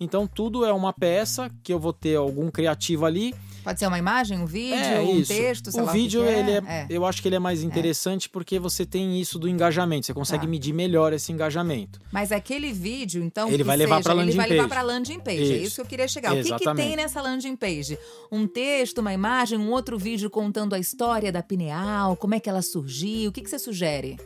[0.00, 3.34] Então tudo é uma peça que eu vou ter algum criativo ali.
[3.62, 5.32] Pode ser uma imagem, um vídeo, é um isso.
[5.32, 6.86] texto, sei o lá vídeo que que ele é, é.
[6.90, 10.44] eu acho que ele é mais interessante porque você tem isso do engajamento, você consegue
[10.44, 10.50] Tá.
[10.50, 11.98] medir melhor esse engajamento.
[12.12, 14.68] Mas aquele vídeo, então, Ele que vai levar seja, pra ele landing vai levar page.
[14.68, 15.38] para landing page.
[15.40, 15.66] É Isso.
[15.66, 16.32] isso que eu queria chegar.
[16.32, 16.86] O que, que Exatamente.
[16.88, 17.98] tem nessa landing page?
[18.30, 22.50] Um texto, uma imagem, um outro vídeo contando a história da pineal, como é que
[22.50, 23.30] ela surgiu.
[23.30, 24.18] O que, que você sugere?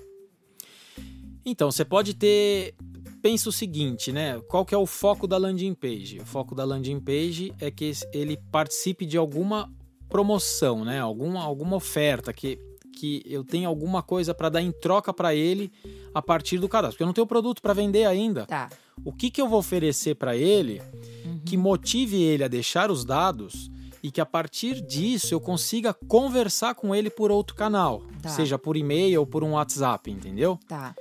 [1.47, 2.75] Então, você pode ter.
[3.23, 4.41] Pensa o seguinte, né?
[4.49, 6.21] Qual que é o foco da landing page?
[6.21, 9.71] O foco da landing page é que ele participe de alguma
[10.09, 11.01] promoção, né?
[11.01, 12.59] Alguma, alguma oferta, que,
[12.99, 15.71] que eu tenha alguma coisa para dar em troca para ele
[16.15, 16.95] a partir do cadastro.
[16.95, 18.47] Porque eu não tenho produto para vender ainda.
[18.47, 18.71] Tá.
[19.05, 20.81] O que, que eu vou oferecer para ele
[21.45, 23.71] que motive ele a deixar os dados
[24.03, 28.29] e que a partir disso eu consiga conversar com ele por outro canal, Tá.
[28.29, 30.59] seja por e-mail ou por um WhatsApp, entendeu?
[30.69, 30.95] Tá.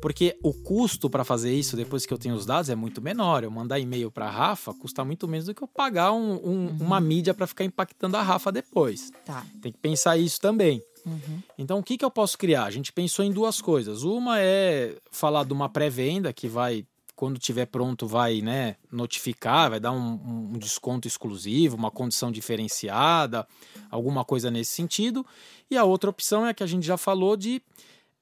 [0.00, 3.44] Porque o custo para fazer isso depois que eu tenho os dados é muito menor.
[3.44, 6.76] Eu mandar e-mail para a Rafa custa muito menos do que eu pagar um- um-
[6.80, 9.10] uma mídia para ficar impactando a Rafa depois.
[9.24, 9.44] Tá.
[9.60, 10.82] Tem que pensar isso também.
[11.04, 11.40] Uhum.
[11.58, 12.64] Então, o que, que eu posso criar?
[12.64, 14.02] A gente pensou em duas coisas.
[14.02, 16.84] Uma é falar de uma pré-venda que vai,
[17.16, 23.46] quando tiver pronto, vai né, notificar, vai dar um, um desconto exclusivo, uma condição diferenciada,
[23.90, 25.24] alguma coisa nesse sentido.
[25.70, 27.62] E a outra opção é a que a gente já falou de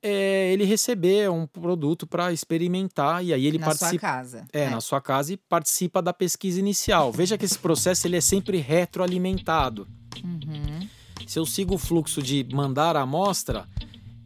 [0.02, 3.90] é ele receber um produto para experimentar e aí ele na participa.
[3.90, 4.46] sua casa.
[4.52, 7.12] É, na sua casa e participa da pesquisa inicial.
[7.12, 9.86] Veja que esse processo ele é sempre retroalimentado.
[10.22, 10.88] Uhum.
[11.26, 13.68] Se eu sigo o fluxo de mandar a amostra,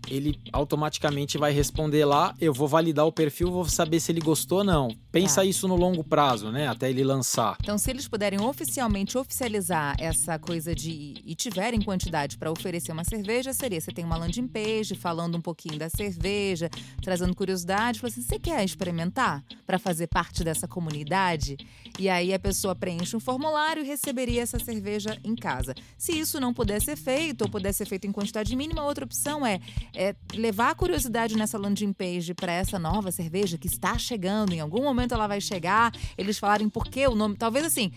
[0.08, 4.58] ele automaticamente vai responder lá, eu vou validar o perfil, vou saber se ele gostou
[4.58, 4.88] ou não.
[5.12, 5.44] Pensa Tá.
[5.44, 6.66] isso no longo prazo, né?
[6.66, 7.56] Até ele lançar.
[7.60, 13.04] Então, se eles puderem oficialmente oficializar essa coisa de e tiverem quantidade para oferecer uma
[13.04, 16.70] cerveja, seria você tem uma landing page falando um pouquinho da cerveja,
[17.02, 21.56] trazendo curiosidade, falando assim, você quer experimentar para fazer parte dessa comunidade?
[21.98, 25.74] E aí a pessoa preenche um formulário e receberia essa cerveja em casa.
[25.98, 29.44] Se isso não puder ser feito ou puder ser feito em quantidade mínima, outra opção
[29.44, 29.60] é,
[29.94, 34.54] é levar a curiosidade nessa landing page para essa nova cerveja que está chegando.
[34.54, 35.92] Em algum momento ela vai chegar.
[36.16, 37.36] Eles falarem por que o nome.
[37.36, 37.90] Talvez assim.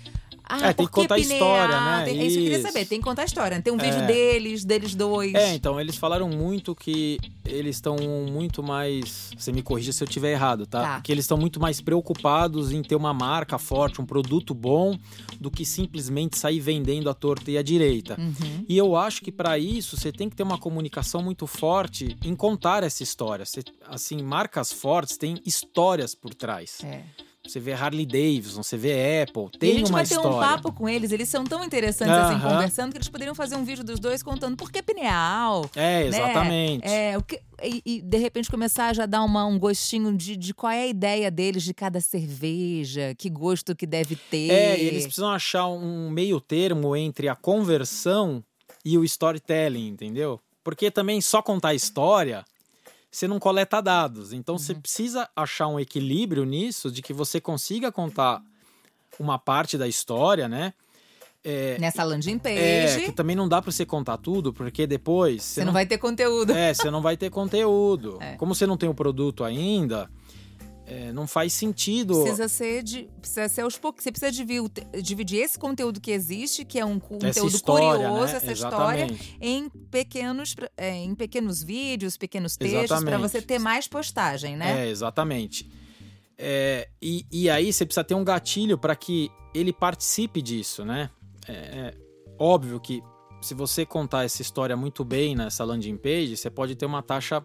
[0.48, 2.06] Ah, É, tem que contar a história, né?
[2.06, 2.86] Tem- É isso que eu queria saber.
[2.86, 3.62] Tem que contar a história.
[3.62, 4.06] Tem um vídeo É.
[4.06, 5.34] deles, deles dois.
[5.34, 7.96] É, então, eles falaram muito que eles estão
[8.30, 9.32] muito mais.
[9.38, 10.82] Você me corrija se eu estiver errado, tá?
[10.82, 11.02] Tá.
[11.02, 14.98] Que eles estão muito mais preocupados em ter uma marca forte, um produto bom,
[15.40, 18.16] do que simplesmente sair vendendo à torta e à direita.
[18.20, 18.66] Uhum.
[18.70, 22.36] E eu acho que para isso você tem que ter uma comunicação muito forte em
[22.36, 23.46] contar essa história.
[23.46, 26.78] Você- assim, marcas fortes têm histórias por trás.
[26.84, 27.04] É.
[27.48, 30.38] Você vê Harley Davidson, você vê Apple, E a tem gente uma vai ter história.
[30.38, 32.54] um papo com eles, eles são tão interessantes assim, Aham.
[32.54, 35.70] conversando, que eles poderiam fazer um vídeo dos dois contando por que pineal.
[35.76, 36.88] É, exatamente.
[36.88, 40.36] É, o que, e, e, de repente começar a já dar uma, um gostinho de,
[40.36, 44.52] de qual é a ideia deles de cada cerveja, que gosto que deve ter.
[44.52, 48.44] É, e eles precisam achar um meio termo entre a conversão
[48.84, 50.40] e o storytelling, entendeu?
[50.64, 52.44] Porque também só contar história,
[53.16, 54.34] você não coleta dados.
[54.34, 58.44] Então você precisa achar um equilíbrio nisso, de que você consiga contar
[59.18, 60.74] uma parte da história, né?
[61.42, 65.44] É, Nessa landing page, é, que também não dá pra você contar tudo, porque depois
[65.44, 66.52] você não vai ter conteúdo.
[66.52, 68.18] É, você não vai ter conteúdo.
[68.26, 68.36] É.
[68.36, 70.10] Como você não tem o produto ainda,
[70.88, 72.22] é, não faz sentido.
[72.22, 73.10] Precisa ser de.
[73.20, 74.04] Precisa ser aos poucos.
[74.04, 74.70] Você precisa dividir,
[75.02, 78.38] dividir esse conteúdo que existe, que é um conteúdo essa história, curioso, né?
[78.38, 79.38] essa história, Exatamente.
[79.42, 84.86] em pequenos, é, em pequenos vídeos, pequenos textos, para você ter mais postagem, né?
[84.86, 85.72] É, exatamente.
[86.38, 91.10] É, e, e aí você precisa ter um gatilho para que ele participe disso, né?
[91.48, 91.98] É, é
[92.38, 93.02] óbvio que
[93.42, 97.44] se você contar essa história muito bem nessa landing page, você pode ter uma taxa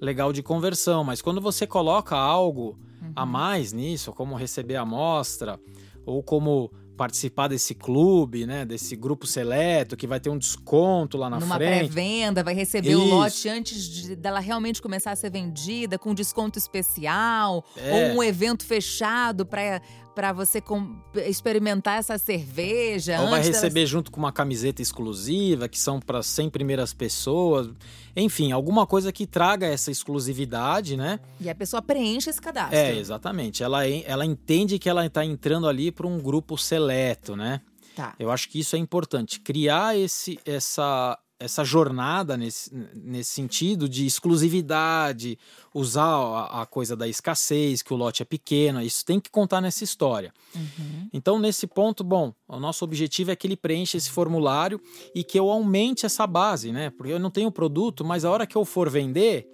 [0.00, 2.78] legal de conversão, mas quando você coloca algo
[3.14, 3.30] a Uhum.
[3.30, 5.58] mais nisso, como receber a amostra,
[6.06, 11.30] ou como participar desse clube, né, desse grupo seleto que vai ter um desconto lá
[11.30, 11.90] na Numa frente.
[11.92, 16.58] pré-venda, vai receber o lote antes de- dela realmente começar a ser vendida, com desconto
[16.58, 18.10] especial, É.
[18.12, 19.80] ou um evento fechado para
[20.18, 23.20] para você com- experimentar essa cerveja.
[23.20, 27.70] Ou vai receber junto com uma camiseta exclusiva, que são para 100 primeiras pessoas.
[28.16, 31.20] Enfim, alguma coisa que traga essa exclusividade, né?
[31.40, 32.76] E a pessoa preenche esse cadastro.
[32.76, 33.62] É, exatamente.
[33.62, 37.60] Ela, ela entende que ela está entrando ali para um grupo seleto, né?
[37.94, 38.16] Tá.
[38.18, 39.38] Eu acho que isso é importante.
[39.38, 45.38] Criar esse, essa, essa jornada nesse, nesse sentido de exclusividade,
[45.72, 49.60] usar a, a coisa da escassez, que o lote é pequeno, isso tem que contar
[49.60, 50.32] nessa história.
[50.54, 51.08] Uhum.
[51.12, 54.80] Então, nesse ponto, bom, o nosso objetivo é que ele preencha esse formulário
[55.14, 56.90] e que eu aumente essa base, né?
[56.90, 59.46] Porque eu não tenho produto, mas a hora que eu for vender,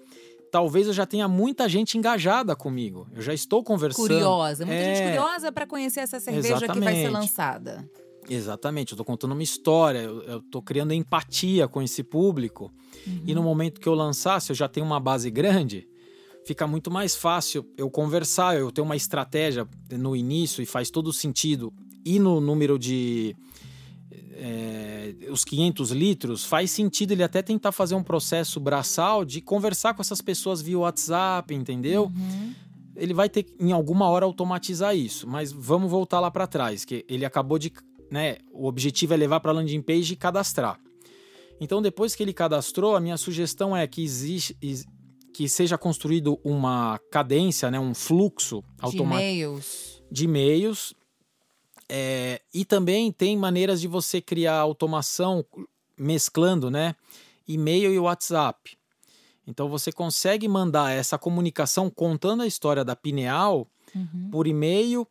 [0.51, 3.07] talvez eu já tenha muita gente engajada comigo.
[3.12, 4.07] Eu já estou conversando.
[4.07, 4.64] Curiosa.
[4.64, 5.07] Muita gente É.
[5.09, 7.09] curiosa para conhecer essa cerveja que vai ser Exatamente.
[7.09, 7.90] lançada.
[8.28, 12.72] Exatamente, eu tô contando uma história, eu, tô criando empatia com esse público.
[13.26, 15.87] E no momento que eu lançar, se eu já tenho uma base grande,
[16.46, 21.12] fica muito mais fácil eu conversar, eu tenho uma estratégia no início e faz todo
[21.12, 21.72] sentido.
[22.04, 23.37] E no número de
[24.37, 29.94] é, os 500 litros, faz sentido ele até tentar fazer um processo braçal de conversar
[29.94, 32.04] com essas pessoas via WhatsApp, entendeu?
[32.04, 32.52] Uhum.
[32.96, 36.84] ele vai ter que, em alguma hora automatizar isso, mas vamos voltar lá para trás,
[36.84, 37.72] que ele acabou de,
[38.14, 40.79] né, o objetivo é levar para a landing page e cadastrar.
[41.61, 44.87] Então depois que ele cadastrou, a minha sugestão é que existe is-
[45.35, 50.03] que seja construído uma cadência, né, um fluxo De automático e-mails.
[50.11, 50.94] de e-mails.
[51.88, 55.44] É, e também tem maneiras de você criar automação
[55.98, 56.94] mesclando, né?
[57.46, 58.77] E-mail e WhatsApp.
[59.46, 64.29] Então você consegue mandar essa comunicação contando a história da Pineal Uhum.
[64.33, 65.07] por e-mail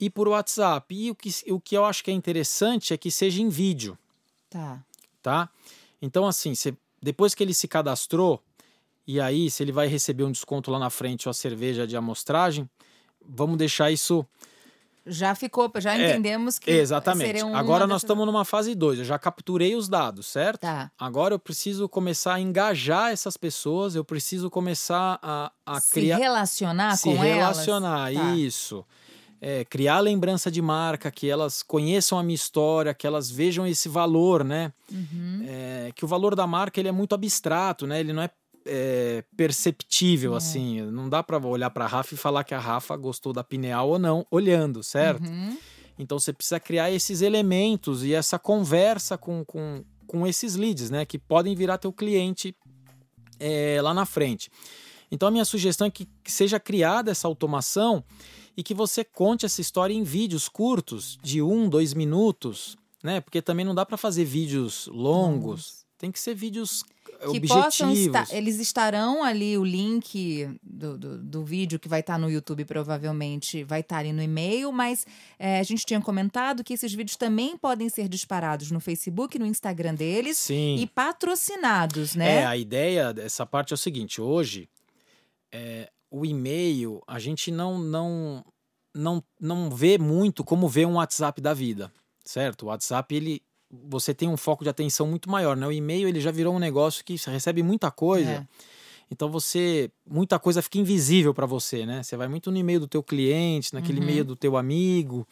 [0.00, 0.94] e por WhatsApp.
[0.94, 3.96] E o que, o que eu acho que é interessante é que seja em vídeo,
[4.50, 4.78] Tá.
[5.22, 5.48] tá?
[6.00, 8.42] Então, assim, você- depois que ele se cadastrou,
[9.06, 11.96] e aí, se ele vai receber um desconto lá na frente ou a cerveja de
[11.96, 12.68] amostragem,
[13.24, 14.26] vamos deixar isso
[15.08, 17.40] Já ficou, já É, entendemos que Exatamente.
[17.54, 18.98] Agora nós estamos numa fase 2.
[18.98, 20.62] Eu já capturei os dados, certo?
[20.62, 20.90] Tá.
[20.98, 26.16] Agora eu preciso começar a engajar essas pessoas, eu preciso começar a, a Se criar.
[26.16, 28.20] relacionar se com relacionar, elas.
[28.30, 28.34] Tá.
[28.34, 28.84] isso.
[29.40, 33.88] É, criar lembrança de marca, que elas conheçam a minha história, que elas vejam esse
[33.88, 34.72] valor, né?
[34.90, 35.44] Uhum.
[35.46, 38.00] É, que o valor da marca ele é muito abstrato, né?
[38.00, 38.30] Ele não é,
[38.64, 40.36] é, perceptível É.
[40.38, 40.80] assim.
[40.90, 43.90] Não dá para olhar para a Rafa e falar que a Rafa gostou da Pineal
[43.90, 45.28] ou não, olhando, certo?
[45.28, 45.56] Uhum.
[45.98, 51.04] Então você precisa criar esses elementos e essa conversa com, com, com esses leads, né?
[51.04, 52.56] Que podem virar teu cliente
[53.38, 54.50] é, lá na frente.
[55.10, 58.02] Então a minha sugestão é que, que seja criada essa automação
[58.56, 63.20] e que você conte essa história em vídeos curtos, de um, dois minutos, né?
[63.20, 65.84] Porque também não dá para fazer vídeos longos.
[65.98, 67.64] Tem que ser vídeos que objetivos.
[67.64, 72.30] possam estar, eles estarão ali o link do, do, do vídeo que vai estar no
[72.30, 75.06] YouTube provavelmente vai estar ali no e-mail, mas
[75.38, 79.46] é, a gente tinha comentado que esses vídeos também podem ser disparados no Facebook, no
[79.46, 80.76] Instagram deles Sim.
[80.78, 82.40] e patrocinados, né?
[82.40, 84.68] É, a ideia dessa parte é o seguinte: hoje,
[85.50, 88.44] é, o e-mail, a gente não, não,
[88.94, 91.92] não, não vê muito como vê um WhatsApp da vida,
[92.24, 92.62] certo?
[92.62, 93.42] O WhatsApp, ele.
[93.88, 95.66] Você tem um foco de atenção muito maior, né?
[95.66, 98.30] O e-mail ele já virou um negócio que você recebe muita coisa.
[98.30, 98.46] É.
[99.10, 102.02] Então você muita coisa fica invisível para você, né?
[102.02, 104.04] Você vai muito no e-mail do teu cliente, naquele Uhum.
[104.04, 105.26] e-mail do teu amigo.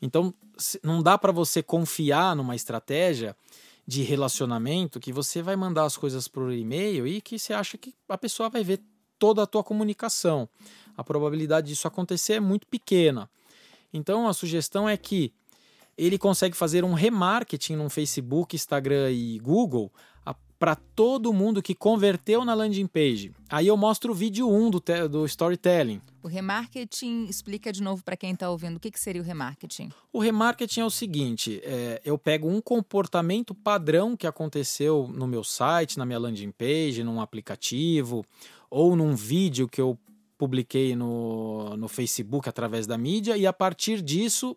[0.00, 0.34] Então
[0.82, 3.34] não dá para você confiar numa estratégia
[3.86, 7.94] de relacionamento que você vai mandar as coisas por e-mail e que você acha que
[8.08, 8.80] a pessoa vai ver
[9.22, 10.48] toda a tua comunicação.
[10.96, 13.30] A probabilidade disso acontecer é muito pequena.
[13.94, 15.32] Então a sugestão é que
[15.96, 19.92] ele consegue fazer um remarketing no Facebook, Instagram e Google
[20.62, 23.32] para todo mundo que converteu na landing page.
[23.48, 24.80] Aí eu mostro o vídeo 1 do,
[25.10, 26.00] do storytelling.
[26.22, 29.90] O remarketing, explica de novo para quem está ouvindo o que, que seria o remarketing.
[30.12, 35.42] O remarketing é o seguinte: é, eu pego um comportamento padrão que aconteceu no meu
[35.42, 38.24] site, na minha landing page, num aplicativo,
[38.72, 39.98] ou num vídeo que eu
[40.38, 44.56] publiquei no, no Facebook através da mídia, e a partir disso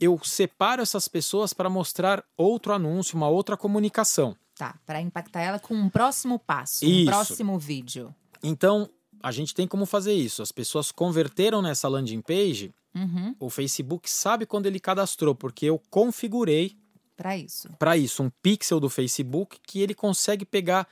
[0.00, 4.36] eu separo essas pessoas para mostrar outro anúncio, uma outra comunicação.
[4.56, 7.06] Tá, para impactar ela com um próximo passo, um Isso.
[7.06, 8.14] próximo vídeo.
[8.42, 8.88] Então,
[9.20, 10.42] a gente tem como fazer isso.
[10.42, 15.80] As pessoas converteram nessa landing page, Uhum, o Facebook sabe quando ele cadastrou, porque eu
[15.88, 16.76] configurei
[17.16, 17.70] para isso.
[17.78, 20.86] para isso um pixel do Facebook que ele consegue pegar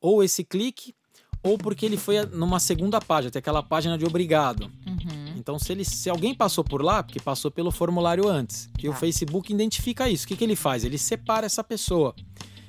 [0.00, 0.94] ou esse clique
[1.42, 4.64] ou porque ele foi numa segunda página, tem aquela página de obrigado.
[4.86, 5.34] Uhum.
[5.36, 8.92] Então, se, ele, se alguém passou por lá, porque passou pelo formulário antes, e o
[8.92, 8.98] Tá.
[8.98, 10.84] Facebook identifica isso, o que, que ele faz?
[10.84, 12.14] Ele separa essa pessoa.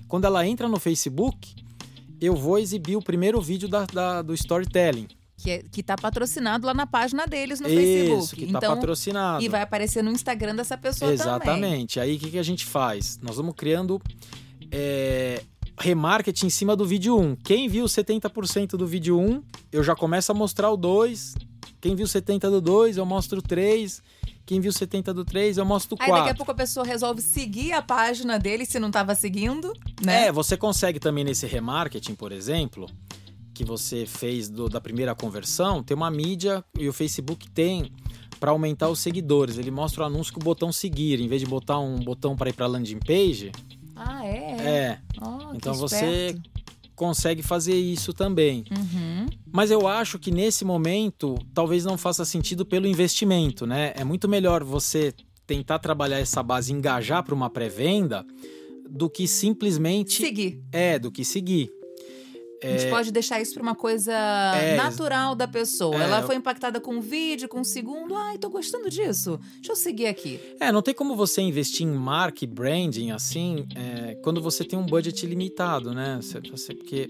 [0.08, 1.56] Quando ela entra no Facebook,
[2.22, 5.08] eu vou exibir o primeiro vídeo da- da- do storytelling.
[5.38, 8.36] Que, é, que tá patrocinado lá na página deles no Isso, Facebook.
[8.36, 9.42] que tá então, patrocinado.
[9.44, 11.26] e vai aparecer no Instagram dessa pessoa também.
[11.26, 12.00] Exatamente.
[12.00, 13.18] Aí o que, que a gente faz?
[13.24, 14.02] Nós vamos criando
[14.72, 15.42] é,
[15.80, 17.36] remarketing em cima do vídeo 1.
[17.38, 21.36] Quem viu 70% do vídeo 1, eu já começo a mostrar o 2.
[21.82, 24.02] Quem viu 70% do 2, eu mostro o 3.
[24.46, 26.38] Quem viu 70% do 3, eu mostro o Aí daqui a 4.
[26.38, 29.72] pouco a pessoa resolve seguir a página dele se não estava seguindo,
[30.04, 30.26] né?
[30.28, 32.88] É, você consegue também nesse remarketing, por exemplo,
[33.54, 37.92] que você fez do- da primeira conversão, tem uma mídia e o Facebook tem
[38.40, 39.58] para aumentar os seguidores.
[39.58, 42.50] Ele mostra o anúncio com o botão seguir, em vez de botar um botão para
[42.50, 43.52] ir para landing page.
[44.00, 44.56] Ah, é?
[44.62, 46.36] É, Oh, que Então você-
[46.96, 48.66] consegue fazer isso também.
[48.78, 49.26] Uhum.
[49.52, 53.94] Mas eu acho que nesse momento talvez não faça sentido pelo investimento, né?
[53.96, 55.14] É muito melhor você
[55.48, 58.26] tentar trabalhar essa base, e engajar para uma pré-venda,
[58.90, 60.62] do que simplesmente Seguir.
[60.72, 61.70] é, do que seguir.
[62.64, 65.96] A gente pode deixar isso para uma coisa É, natural da pessoa.
[65.96, 68.14] é, Ela foi impactada com um vídeo, com um segundo.
[68.16, 69.40] Ai, tô gostando disso.
[69.56, 70.40] Deixa eu seguir aqui.
[70.60, 74.78] É, não tem como você investir em marca e branding assim, é, quando você tem
[74.78, 76.20] um budget limitado, né?
[76.22, 77.08] Você, você- porque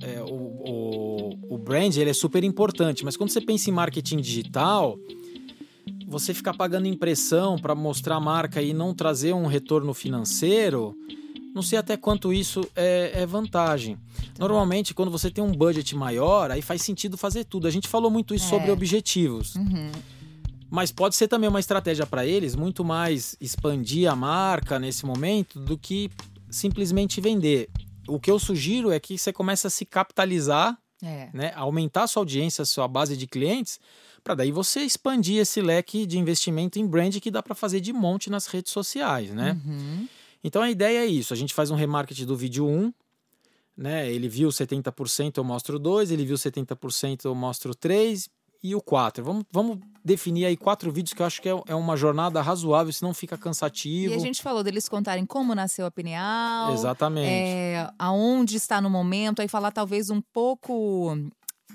[0.00, 4.16] é, o, o, o brand ele é super importante, mas quando você pensa em marketing
[4.18, 4.98] digital,
[6.06, 10.94] você ficar pagando impressão para mostrar a marca e não trazer um retorno financeiro,
[11.54, 13.98] não sei até quanto isso é, é vantagem.
[14.38, 17.66] Normalmente, quando você tem um budget maior, aí faz sentido fazer tudo.
[17.66, 18.48] A gente falou muito isso É.
[18.48, 19.54] sobre objetivos.
[19.56, 19.90] Uhum.
[20.70, 25.60] Mas pode ser também uma estratégia para eles muito mais expandir a marca nesse momento
[25.60, 26.10] do que
[26.50, 27.68] simplesmente vender.
[28.08, 31.28] O que eu sugiro é que você comece a se capitalizar, É.
[31.34, 33.78] né, aumentar a sua audiência, sua base de clientes,
[34.24, 37.92] para daí você expandir esse leque de investimento em brand que dá para fazer de
[37.92, 39.60] monte nas redes sociais, né?
[39.66, 40.08] Uhum.
[40.42, 42.92] Então a ideia é isso, a gente faz um remarketing do vídeo 1,
[43.76, 44.10] né?
[44.10, 48.28] Ele viu 70%, eu mostro 2, ele viu 70%, eu mostro 3,
[48.62, 49.24] e o 4.
[49.24, 52.92] Vamos, vamos definir aí quatro vídeos que eu acho que é, é uma jornada razoável,
[52.92, 54.14] senão fica cansativo.
[54.14, 56.72] E a gente falou deles contarem como nasceu a pineal.
[56.72, 57.28] Exatamente.
[57.28, 61.16] É, aonde está no momento, aí falar talvez um pouco.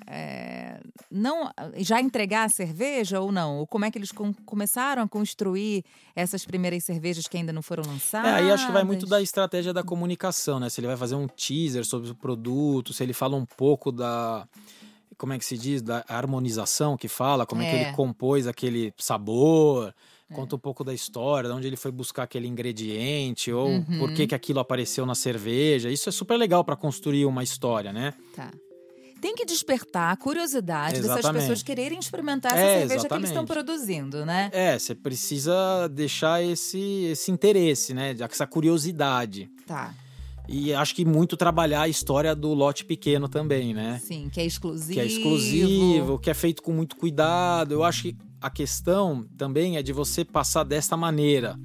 [0.05, 0.79] É,
[1.11, 3.59] não já entregar a cerveja ou não?
[3.59, 5.83] Ou como é que eles com, começaram a construir
[6.15, 8.31] essas primeiras cervejas que ainda não foram lançadas?
[8.31, 10.69] É, aí acho que vai muito da estratégia da comunicação, né?
[10.69, 14.47] Se ele vai fazer um teaser sobre o produto, se ele fala um pouco da
[15.17, 17.91] como é que se diz, da harmonização que fala, como é, é que ele é.
[17.93, 19.93] compôs aquele sabor,
[20.29, 20.33] é.
[20.33, 23.99] conta um pouco da história, de onde ele foi buscar aquele ingrediente, ou uhum.
[23.99, 25.89] por que, que aquilo apareceu na cerveja.
[25.89, 28.13] Isso é super legal para construir uma história, né?
[28.35, 28.51] Tá.
[29.21, 31.23] Tem que despertar a curiosidade exatamente.
[31.23, 33.09] dessas pessoas quererem experimentar essa é, cerveja exatamente.
[33.09, 34.49] que eles estão produzindo, né?
[34.53, 38.15] É, você precisa deixar esse, esse interesse, né?
[38.19, 39.49] Essa curiosidade.
[39.65, 39.93] Tá.
[40.47, 43.99] E acho que muito trabalhar a história do lote pequeno também, né?
[44.03, 44.93] Sim, que é exclusivo.
[44.93, 47.73] Que é exclusivo, que é feito com muito cuidado.
[47.73, 51.59] Eu acho que a questão também é de você passar desta maneira.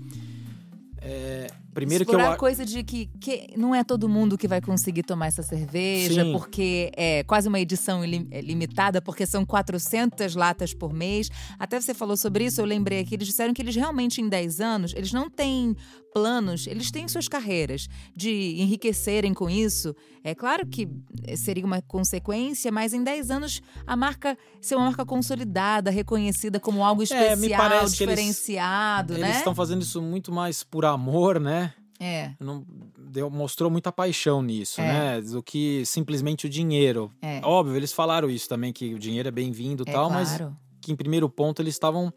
[1.00, 2.38] É, Primeiro Explorar que eu...
[2.38, 6.32] coisa de que, que não é todo mundo que vai conseguir tomar essa cerveja, Sim.
[6.32, 11.30] porque é quase uma edição é limitada, porque são 400 latas por mês.
[11.58, 14.60] Até você falou sobre isso, eu lembrei aqui, eles disseram que eles realmente em 10
[14.60, 15.74] anos, eles não têm
[16.12, 19.94] planos, eles têm suas carreiras de enriquecerem com isso.
[20.22, 20.88] É claro que
[21.36, 26.84] seria uma consequência, mas em 10 anos a marca ser uma marca consolidada, reconhecida como
[26.84, 29.28] algo especial, é, diferenciado, eles, né?
[29.28, 31.61] Eles estão fazendo isso muito mais por amor, né?
[32.03, 32.34] É.
[32.40, 32.66] Não,
[32.98, 34.84] deu, mostrou muita paixão nisso, é.
[34.84, 35.20] né?
[35.20, 37.12] Do que simplesmente o dinheiro.
[37.22, 37.40] É.
[37.44, 40.14] Óbvio, eles falaram isso também, que o dinheiro é bem-vindo e é, tal, claro.
[40.14, 40.42] mas
[40.80, 42.12] que em primeiro ponto eles estavam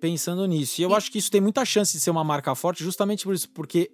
[0.00, 0.80] pensando nisso.
[0.80, 0.94] E eu e...
[0.94, 3.90] acho que isso tem muita chance de ser uma marca forte justamente por isso, porque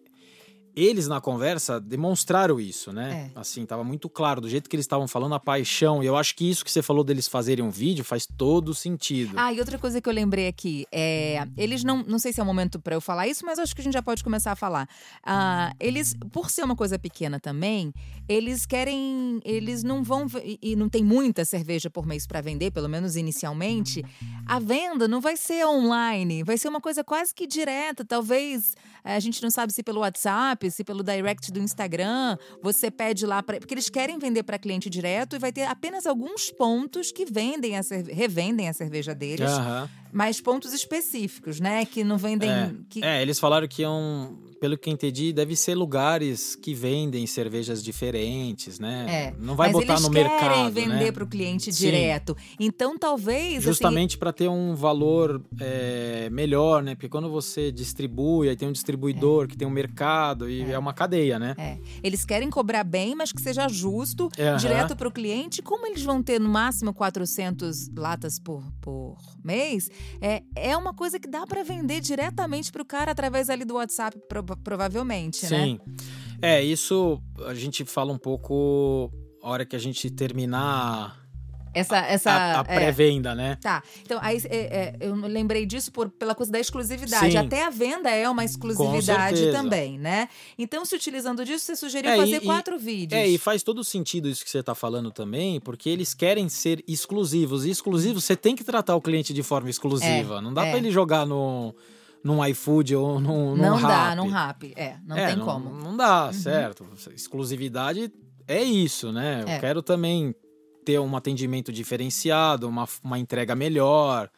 [0.74, 3.30] eles na conversa demonstraram isso, né?
[3.34, 3.38] É.
[3.38, 6.02] Assim, tava muito claro do jeito que eles estavam falando a paixão.
[6.02, 9.34] E eu acho que isso que você falou deles fazerem um vídeo faz todo sentido.
[9.36, 12.42] Ah, e outra coisa que eu lembrei aqui é, eles não, não sei se é
[12.42, 14.56] o momento para eu falar isso, mas acho que a gente já pode começar a
[14.56, 14.88] falar.
[15.24, 17.92] Ah, eles, por ser uma coisa pequena também,
[18.28, 20.26] eles querem, eles não vão
[20.62, 24.04] e não tem muita cerveja por mês para vender, pelo menos inicialmente.
[24.46, 28.74] A venda não vai ser online, vai ser uma coisa quase que direta, talvez
[29.04, 33.24] a gente não sabe se pelo WhatsApp WhatsApp, se pelo direct do Instagram, você pede
[33.26, 33.58] lá para.
[33.58, 37.76] Porque eles querem vender para cliente direto e vai ter apenas alguns pontos que vendem
[37.76, 38.12] a cerve...
[38.12, 39.50] revendem a cerveja deles.
[39.50, 39.88] Uhum.
[40.12, 41.84] Mas pontos específicos, né?
[41.84, 42.50] Que não vendem.
[42.50, 43.04] É, que...
[43.04, 48.78] é eles falaram que iam pelo que entendi, deve ser lugares que vendem cervejas diferentes,
[48.78, 49.06] né?
[49.08, 50.44] É, não vai botar no mercado.
[50.44, 51.12] Eles querem vender né?
[51.12, 52.36] para o cliente direto.
[52.58, 53.56] Então, talvez.
[53.56, 54.18] Assim, Justamente assim...
[54.18, 56.94] para ter um valor é, melhor, né?
[56.94, 59.48] Porque quando você distribui, aí tem um distribuidor é.
[59.48, 60.72] que tem um mercado e é.
[60.72, 61.54] é, uma cadeia, né?
[61.56, 61.78] É.
[62.02, 64.28] Eles querem cobrar bem, mas que seja justo,
[64.60, 65.62] direto para o cliente.
[65.62, 69.90] Como eles vão ter no máximo 400 latas por, por mês,
[70.20, 73.74] é, é uma coisa que dá para vender diretamente para o cara através ali do
[73.74, 74.18] WhatsApp
[74.62, 75.54] provavelmente, Sim.
[75.54, 75.64] né?
[75.64, 75.80] Sim.
[76.42, 79.10] É, isso a gente fala um pouco
[79.42, 81.20] a hora que a gente terminar
[81.72, 82.64] essa, essa, a, a é.
[82.64, 83.34] pré-venda, é.
[83.34, 83.58] né?
[83.60, 83.82] Tá.
[84.02, 87.32] Então, aí é, é, eu lembrei disso por, pela coisa da exclusividade.
[87.32, 87.38] Sim.
[87.38, 90.28] Até a venda é uma exclusividade também, né?
[90.58, 93.20] Então, se utilizando disso, você sugeriu é, fazer e, quatro vídeos.
[93.20, 96.82] É, e faz todo sentido isso que você está falando também, porque eles querem ser
[96.88, 97.64] exclusivos.
[97.64, 100.38] E exclusivos, você tem que tratar o cliente de forma exclusiva.
[100.38, 101.74] É, não dá para ele jogar no
[102.22, 103.88] num iFood ou num, num Não rap.
[103.88, 104.74] dá, num rap.
[104.76, 105.70] É, não tem não, como.
[105.70, 106.32] Não dá, uhum.
[106.34, 106.86] certo.
[107.14, 108.12] Exclusividade
[108.46, 109.42] é isso, né?
[109.42, 110.34] Eu quero também
[110.90, 114.28] ter um atendimento diferenciado, uma, uma entrega melhor.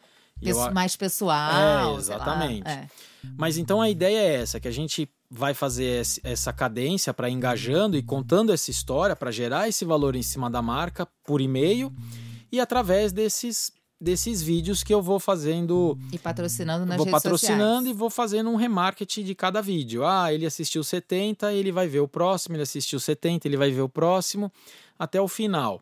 [0.41, 0.71] Eu...
[0.71, 1.95] Mais pessoal.
[1.95, 2.67] É, exatamente.
[2.67, 2.87] É.
[3.37, 7.97] Mas então a ideia é essa, que a gente vai fazer essa cadência para engajando
[7.97, 11.91] e contando essa história para gerar esse valor em cima da marca por e-mail
[12.51, 15.97] e através desses desses vídeos que eu vou fazendo.
[16.11, 17.95] E patrocinando nas vou redes patrocinando sociais.
[17.95, 20.05] e vou fazendo um remarketing de cada vídeo.
[20.05, 23.81] Ah, ele assistiu 70, ele vai ver o próximo, ele assistiu 70, ele vai ver
[23.81, 24.51] o próximo,
[24.99, 25.81] até o final.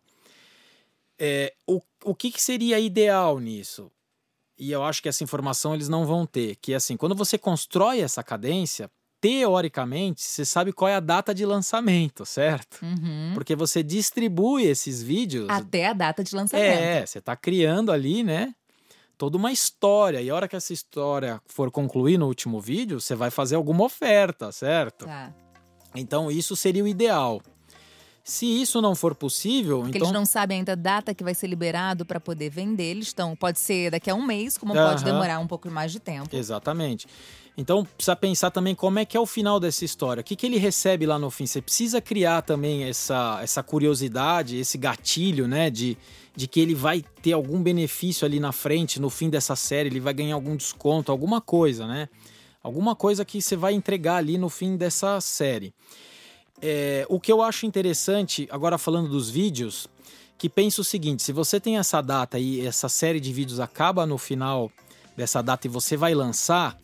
[1.23, 3.91] É, o, o que, que seria ideal nisso?
[4.57, 6.55] E eu acho que essa informação eles não vão ter.
[6.55, 8.89] Que é assim, quando você constrói essa cadência,
[9.21, 12.79] teoricamente, você sabe qual é a data de lançamento, certo?
[12.81, 13.31] Uhum.
[13.35, 15.47] Porque você distribui esses vídeos.
[15.47, 16.65] Até a data de lançamento.
[16.65, 18.55] É, você está criando ali, né?
[19.15, 20.19] Toda uma história.
[20.23, 23.83] E a hora que essa história for concluir no último vídeo, você vai fazer alguma
[23.83, 25.05] oferta, certo?
[25.05, 25.31] Tá.
[25.93, 27.43] Então, isso seria o ideal.
[28.23, 31.33] Se isso não for possível, Porque então eles não sabem ainda a data que vai
[31.33, 32.83] ser liberado para poder vender.
[32.91, 35.11] Eles estão, pode ser daqui a um mês, como pode Aham.
[35.11, 36.35] demorar um pouco mais de tempo.
[36.35, 37.07] Exatamente.
[37.57, 40.21] Então precisa pensar também como é que é o final dessa história.
[40.21, 41.45] O que, que ele recebe lá no fim?
[41.45, 45.69] Você precisa criar também essa, essa curiosidade, esse gatilho, né?
[45.69, 45.97] De,
[46.35, 49.99] de que ele vai ter algum benefício ali na frente, no fim dessa série, ele
[49.99, 52.07] vai ganhar algum desconto, alguma coisa, né?
[52.63, 55.73] Alguma coisa que você vai entregar ali no fim dessa série.
[56.61, 59.87] É, o que eu acho interessante, agora falando dos vídeos,
[60.37, 64.05] que pensa o seguinte: se você tem essa data e essa série de vídeos acaba
[64.05, 64.71] no final
[65.15, 66.77] dessa data e você vai lançar,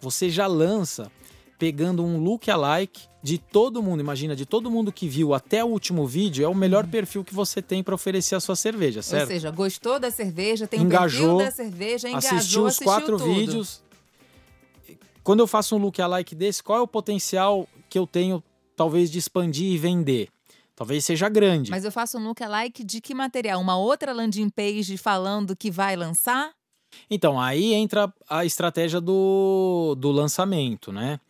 [0.00, 1.10] você já lança
[1.58, 4.00] pegando um look alike de todo mundo.
[4.00, 7.32] Imagina, de todo mundo que viu até o último vídeo, é o melhor perfil que
[7.32, 9.28] você tem para oferecer a sua cerveja, Ou certo?
[9.28, 13.32] seja, gostou da cerveja, tem Engajou, o perfil da cerveja, engajou, assistiu os quatro tudo.
[13.32, 13.82] vídeos.
[15.22, 18.42] Quando eu faço um look alike desse, qual é o potencial que eu tenho,
[18.76, 20.28] talvez, de expandir e vender?
[20.74, 21.70] Talvez seja grande.
[21.70, 23.60] Mas eu faço um lookalike de que material?
[23.60, 26.50] Uma outra landing page falando que vai lançar?
[27.10, 31.20] Então, aí entra a estratégia do, do lançamento, né?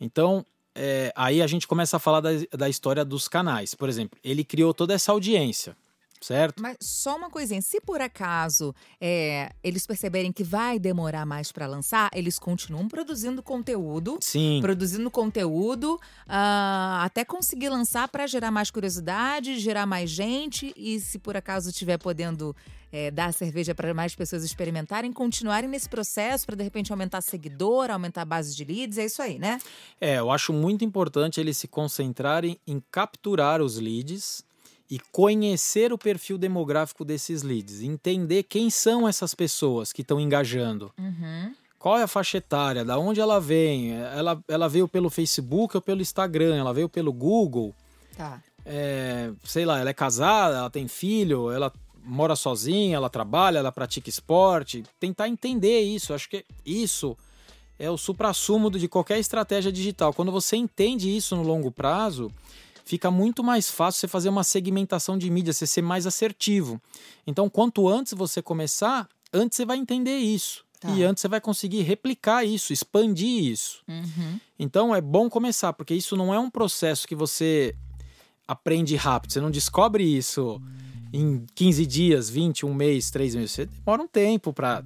[0.00, 3.74] Então, é, aí a gente começa a falar da, da história dos canais.
[3.74, 5.76] Por exemplo, ele criou toda essa audiência,
[6.20, 6.62] certo?
[6.62, 11.66] Mas só uma coisinha, se por acaso é, eles perceberem que vai demorar mais para
[11.66, 14.60] lançar, eles continuam produzindo conteúdo, Sim.
[14.60, 21.18] produzindo conteúdo ah, até conseguir lançar para gerar mais curiosidade, gerar mais gente e se
[21.18, 22.54] por acaso estiver podendo
[22.92, 27.90] é, dar cerveja para mais pessoas experimentarem, continuarem nesse processo para de repente aumentar seguidor,
[27.90, 29.58] aumentar a base de leads, é isso aí, né?
[30.00, 34.42] É, eu acho muito importante eles se concentrarem em capturar os leads
[34.90, 40.92] e conhecer o perfil demográfico desses leads, entender quem são essas pessoas que estão engajando.
[40.98, 41.54] Uhum.
[41.78, 42.84] Qual é a faixa etária?
[42.84, 43.92] Da onde ela vem?
[43.92, 46.56] Ela, ela veio pelo Facebook ou pelo Instagram?
[46.56, 47.74] Ela veio pelo Google?
[48.16, 48.42] Tá.
[48.64, 51.72] É, sei lá, ela é casada, ela tem filho, ela
[52.02, 54.82] mora sozinha, ela trabalha, ela pratica esporte.
[54.98, 56.12] Tentar entender isso.
[56.12, 57.16] Acho que isso
[57.78, 60.12] é o suprassumo de qualquer estratégia digital.
[60.12, 62.32] Quando você entende isso no longo prazo,
[62.88, 66.80] fica muito mais fácil você fazer uma segmentação de mídia, você ser mais assertivo.
[67.26, 70.64] Então, quanto antes você começar, antes você vai entender isso.
[70.80, 70.88] Tá.
[70.90, 73.82] E antes você vai conseguir replicar isso, expandir isso.
[73.86, 74.40] Uhum.
[74.58, 77.74] Então é bom começar, porque isso não é um processo que você
[78.46, 79.32] aprende rápido.
[79.32, 80.58] Você não descobre isso
[81.12, 83.50] em 15 dias, 20, um mês, três meses.
[83.50, 84.82] Você demora um tempo para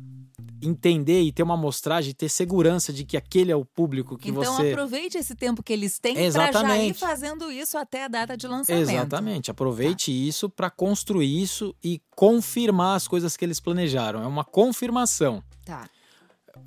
[0.63, 4.43] entender e ter uma amostragem, ter segurança de que aquele é o público que então
[4.43, 4.71] você.
[4.71, 8.47] aproveite esse tempo que eles têm para já ir fazendo isso até a data de
[8.47, 8.89] lançamento.
[8.89, 9.51] Exatamente.
[9.51, 14.23] Aproveite isso para construir isso e confirmar as coisas que eles planejaram.
[14.23, 15.43] É uma confirmação.
[15.65, 15.89] Tá.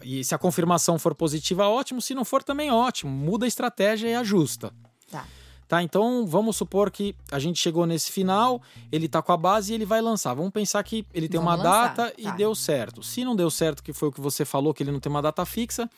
[0.04, 2.02] E se a confirmação for positiva, ótimo.
[2.02, 3.12] Se não for, também ótimo.
[3.12, 4.74] Muda a estratégia e ajusta.
[5.10, 5.26] Tá.
[5.68, 8.62] Tá, então vamos supor que a gente chegou nesse final,
[8.92, 10.34] ele tá com a base e ele vai lançar.
[10.36, 12.32] Vamos pensar que ele tem Vamos uma lançar, data e tá.
[12.36, 13.02] deu certo.
[13.02, 15.22] Se não deu certo, que foi o que você falou, que ele não tem uma
[15.24, 15.90] data fixa,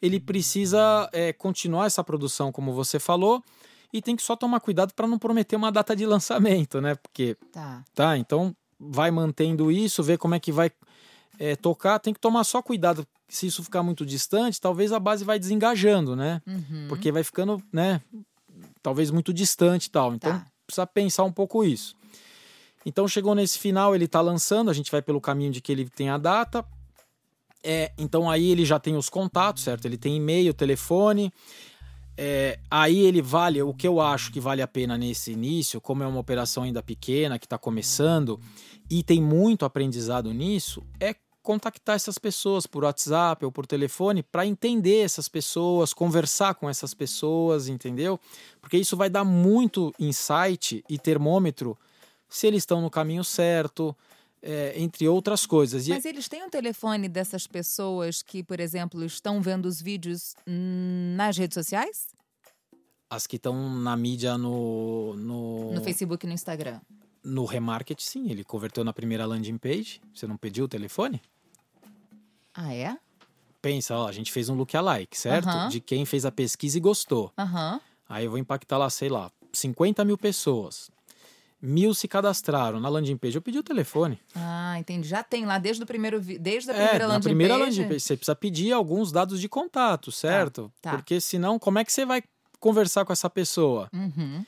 [0.00, 3.42] ele precisa é, continuar essa produção, como você falou,
[3.92, 6.94] e tem que só tomar cuidado para não prometer uma data de lançamento, né?
[6.94, 7.82] Porque, Tá.
[7.94, 10.70] tá, então vai mantendo isso, ver como é que vai
[11.40, 13.04] é, tocar, tem que tomar só cuidado.
[13.28, 16.40] Se isso ficar muito distante, talvez a base vai desengajando, né?
[16.46, 16.86] Uhum.
[16.88, 18.00] porque vai ficando, né,
[18.88, 20.14] talvez muito distante e tal.
[20.14, 20.46] Então Tá.
[20.66, 21.94] precisa pensar um pouco isso.
[22.86, 25.90] Então chegou nesse final, ele está lançando, a gente vai pelo caminho de que ele
[25.90, 26.64] tem a data.
[27.62, 29.84] É, então aí ele já tem os contatos, certo?
[29.84, 31.30] Ele tem e-mail, telefone.
[32.16, 36.02] É, aí ele vale, o que eu acho que vale a pena nesse início, como
[36.02, 38.40] é uma operação ainda pequena, que está começando,
[38.90, 41.14] e tem muito aprendizado nisso, é
[41.48, 46.92] contactar essas pessoas por WhatsApp ou por telefone para entender essas pessoas, conversar com essas
[46.92, 48.20] pessoas, entendeu?
[48.60, 51.74] Porque isso vai dar muito insight e termômetro
[52.28, 53.96] se eles estão no caminho certo,
[54.42, 55.88] é, entre outras coisas.
[55.88, 60.34] Mas eles têm o telefone dessas pessoas que, por exemplo, estão vendo os vídeos
[61.16, 62.08] nas redes sociais?
[63.10, 66.78] as que estão na mídia no, no, No Facebook e no Instagram.
[67.24, 68.30] no remarket, sim.
[68.30, 69.98] Ele converteu na primeira landing page.
[70.14, 71.22] Você não pediu o telefone?
[72.60, 72.96] Ah, é?
[73.62, 75.48] Pensa, ó, a gente fez um lookalike, certo?
[75.68, 77.32] De quem fez a pesquisa e gostou.
[77.38, 77.80] Aham.
[78.08, 80.90] Aí eu vou impactar lá, sei lá, 50 mil pessoas.
[81.60, 83.36] Mil se cadastraram na landing page.
[83.36, 84.20] Eu pedi o telefone.
[84.34, 85.08] Ah, entendi.
[85.08, 87.64] Já tem lá desde o primeiro desde a É, primeira na landing primeira page.
[87.66, 88.00] landing page.
[88.00, 90.72] Você precisa pedir alguns dados de contato, certo?
[90.80, 90.90] tá.
[90.92, 92.22] Porque senão, como é que você vai
[92.60, 93.88] conversar com essa pessoa?
[93.92, 94.44] Uhum.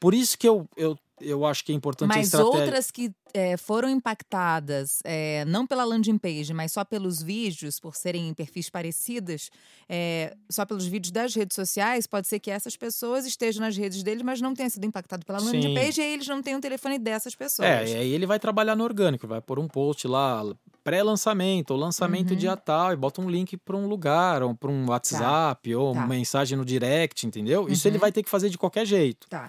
[0.00, 2.60] Por isso que eu, eu eu acho que é importante a Mas estratégia.
[2.60, 7.96] outras que é, foram impactadas, é, não pela landing page, mas só pelos vídeos, por
[7.96, 9.50] serem em perfis parecidas,
[9.88, 14.02] é, só pelos vídeos das redes sociais, pode ser que essas pessoas estejam nas redes
[14.02, 15.74] deles, mas não tenham sido impactadas pela landing Sim.
[15.74, 17.68] page e aí eles não têm o telefone dessas pessoas.
[17.68, 20.42] É, e aí ele vai trabalhar no orgânico, vai pôr um post lá,
[20.84, 22.36] pré-lançamento, ou lançamento Uhum.
[22.36, 25.98] dia tal, e bota um link para um lugar, ou para um WhatsApp, ou Tá.
[26.00, 27.68] uma mensagem no direct, entendeu?
[27.68, 27.92] Isso Uhum.
[27.92, 29.26] ele vai ter que fazer de qualquer jeito.
[29.28, 29.48] Tá,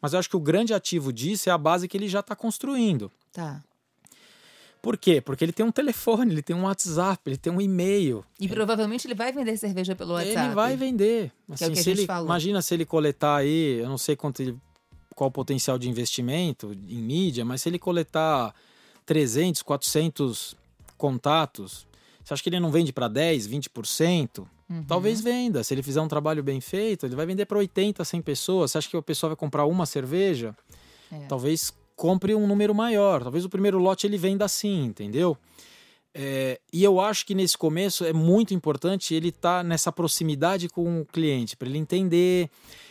[0.00, 2.34] Mas eu acho que o grande ativo disso é a base que ele já está
[2.34, 3.10] construindo.
[3.32, 3.62] tá.
[4.82, 5.20] Por quê?
[5.20, 8.24] Porque ele tem um telefone, ele tem um WhatsApp, ele tem um e-mail.
[8.38, 10.46] E provavelmente ele vai vender cerveja pelo WhatsApp.
[10.46, 11.30] Ele vai vender.
[11.54, 12.24] Que é o que a gente ele, falou.
[12.24, 14.56] Imagina se ele coletar aí, eu não sei quanto ele,
[15.14, 18.54] qual o potencial de investimento em mídia, mas se ele coletar
[19.04, 20.56] 300, 400
[20.96, 21.86] contatos,
[22.24, 24.46] você acha que ele não vende para 10, 20%?
[24.70, 24.84] Uhum.
[24.84, 25.64] Talvez venda.
[25.64, 28.70] Se ele fizer um trabalho bem feito, ele vai vender para 80, 100 pessoas.
[28.70, 30.56] Você acha que a pessoa vai comprar uma cerveja?
[31.10, 31.26] É.
[31.26, 33.22] Talvez compre um número maior.
[33.22, 35.36] Talvez o primeiro lote ele venda assim, entendeu?
[36.14, 41.00] É, e eu acho que nesse começo é muito importante ele estar nessa proximidade com
[41.00, 42.50] o cliente, para ele entender,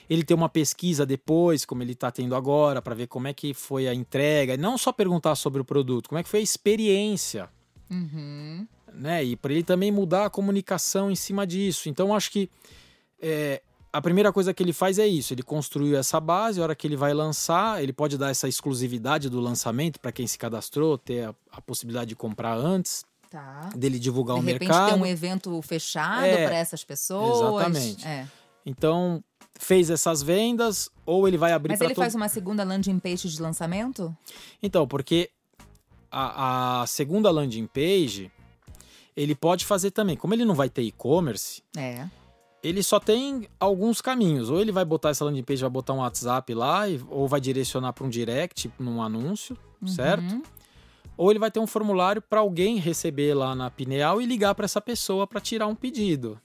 [0.09, 3.53] ele ter uma pesquisa depois, como ele está tendo agora, para ver como é que
[3.53, 4.53] foi a entrega.
[4.53, 7.49] E não só perguntar sobre o produto, como é que foi a experiência
[7.89, 8.67] Uhum.
[8.93, 9.23] Né?
[9.23, 11.89] E para ele também mudar a comunicação em cima disso.
[11.89, 12.49] Então, acho que
[13.21, 13.61] é,
[13.91, 16.85] a primeira coisa que ele faz é isso: ele construiu essa base, a hora que
[16.87, 21.25] ele vai lançar, ele pode dar essa exclusividade do lançamento para quem se cadastrou, ter
[21.27, 23.69] a, a possibilidade de comprar antes, Tá.
[23.75, 24.89] dele divulgar De o repente mercado.
[24.93, 27.39] tem um evento fechado É, para essas pessoas.
[27.39, 28.07] exatamente.
[28.07, 28.25] É.
[28.65, 29.23] Então,
[29.59, 33.29] fez essas vendas, ou ele vai abrir Mas ele todo faz uma segunda landing page
[33.29, 34.15] de lançamento?
[34.63, 35.29] Então, porque
[36.11, 38.31] a, a segunda landing page
[39.21, 40.15] ele pode fazer também.
[40.15, 42.07] Como ele não vai ter e-commerce, É.
[42.63, 44.49] ele só tem alguns caminhos.
[44.49, 47.91] Ou ele vai botar essa landing page, vai botar um WhatsApp lá, ou vai direcionar
[47.93, 50.31] para um direct, num anúncio, certo?
[50.35, 50.43] Uhum.
[51.17, 54.63] Ou ele vai ter um formulário para alguém receber lá na Pineal e ligar para
[54.63, 56.39] essa pessoa para tirar um pedido.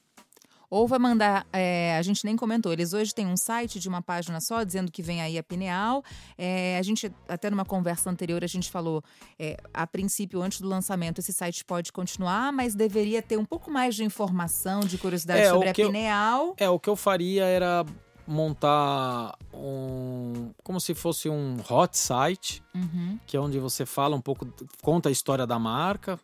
[0.76, 4.02] Ou vai mandar, é, a gente nem comentou, eles hoje têm um site de uma
[4.02, 6.02] página só, dizendo que vem aí a Pineal.
[6.36, 9.00] É, a gente, até numa conversa anterior, a gente falou,
[9.38, 13.70] é, a princípio, antes do lançamento, esse site pode continuar, mas deveria ter um pouco
[13.70, 16.54] mais de informação, de curiosidade É, sobre a que eu- Pineal.
[16.56, 17.84] É, o que eu faria era
[18.26, 20.50] montar um.
[20.64, 23.18] como se fosse um hot site, Uhum.
[23.26, 24.46] que é onde você fala um pouco,
[24.82, 26.18] conta a história da marca.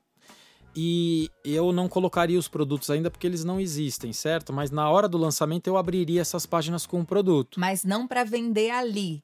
[0.74, 4.52] E eu não colocaria os produtos ainda porque eles não existem, certo?
[4.52, 7.58] Mas na hora do lançamento eu abriria essas páginas com o produto.
[7.58, 9.22] Mas não para vender ali.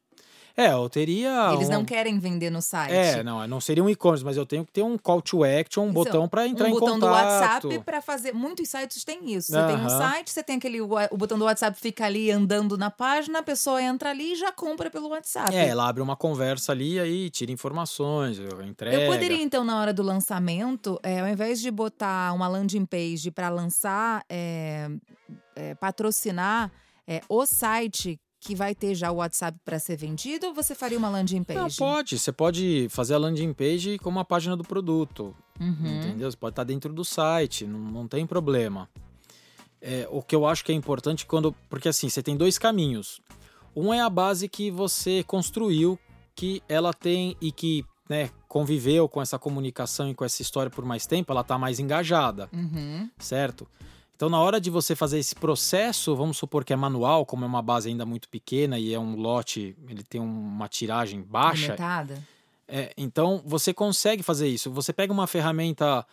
[0.56, 1.52] É, eu teria.
[1.52, 1.72] Eles um...
[1.72, 2.92] não querem vender no site.
[2.92, 5.84] É, não, não seria um e-commerce, mas eu tenho que ter um call to action,
[5.84, 7.62] um Isso, botão para entrar um em botão contato.
[7.62, 8.32] do WhatsApp para fazer.
[8.32, 9.52] Muitos sites têm isso.
[9.52, 10.80] Você tem um site, você tem aquele.
[10.80, 14.50] O botão do WhatsApp fica ali andando na página, a pessoa entra ali e já
[14.50, 15.54] compra pelo WhatsApp.
[15.54, 18.96] É, ela abre uma conversa ali, aí tira informações, entrega.
[18.96, 23.30] Eu poderia, então, na hora do lançamento, é, ao invés de botar uma landing page
[23.30, 24.88] para lançar, é,
[25.54, 26.72] é, patrocinar
[27.06, 30.96] é, o site que vai ter já o WhatsApp para ser vendido, ou você faria
[30.96, 31.58] uma landing page?
[31.58, 32.18] Não, pode.
[32.18, 35.34] Você pode fazer a landing page como a página do produto.
[35.60, 35.98] Uhum.
[35.98, 36.30] Entendeu?
[36.30, 38.88] Você pode estar dentro do site, não, não tem problema.
[39.80, 41.52] É, o que eu acho que é importante quando.
[41.68, 43.20] Porque assim, você tem dois caminhos.
[43.74, 45.98] Um é a base que você construiu,
[46.34, 50.84] que ela tem e que né, conviveu com essa comunicação e com essa história por
[50.84, 53.10] mais tempo, ela está mais engajada, Uhum.
[53.18, 53.66] certo?
[54.16, 57.46] Então, na hora de você fazer esse processo, vamos supor que é manual, como é
[57.46, 62.22] uma base ainda muito pequena e é um lote, ele tem uma tiragem baixa, Limitada?
[62.66, 64.70] é, então você consegue fazer isso.
[64.70, 66.04] Você pega uma ferramenta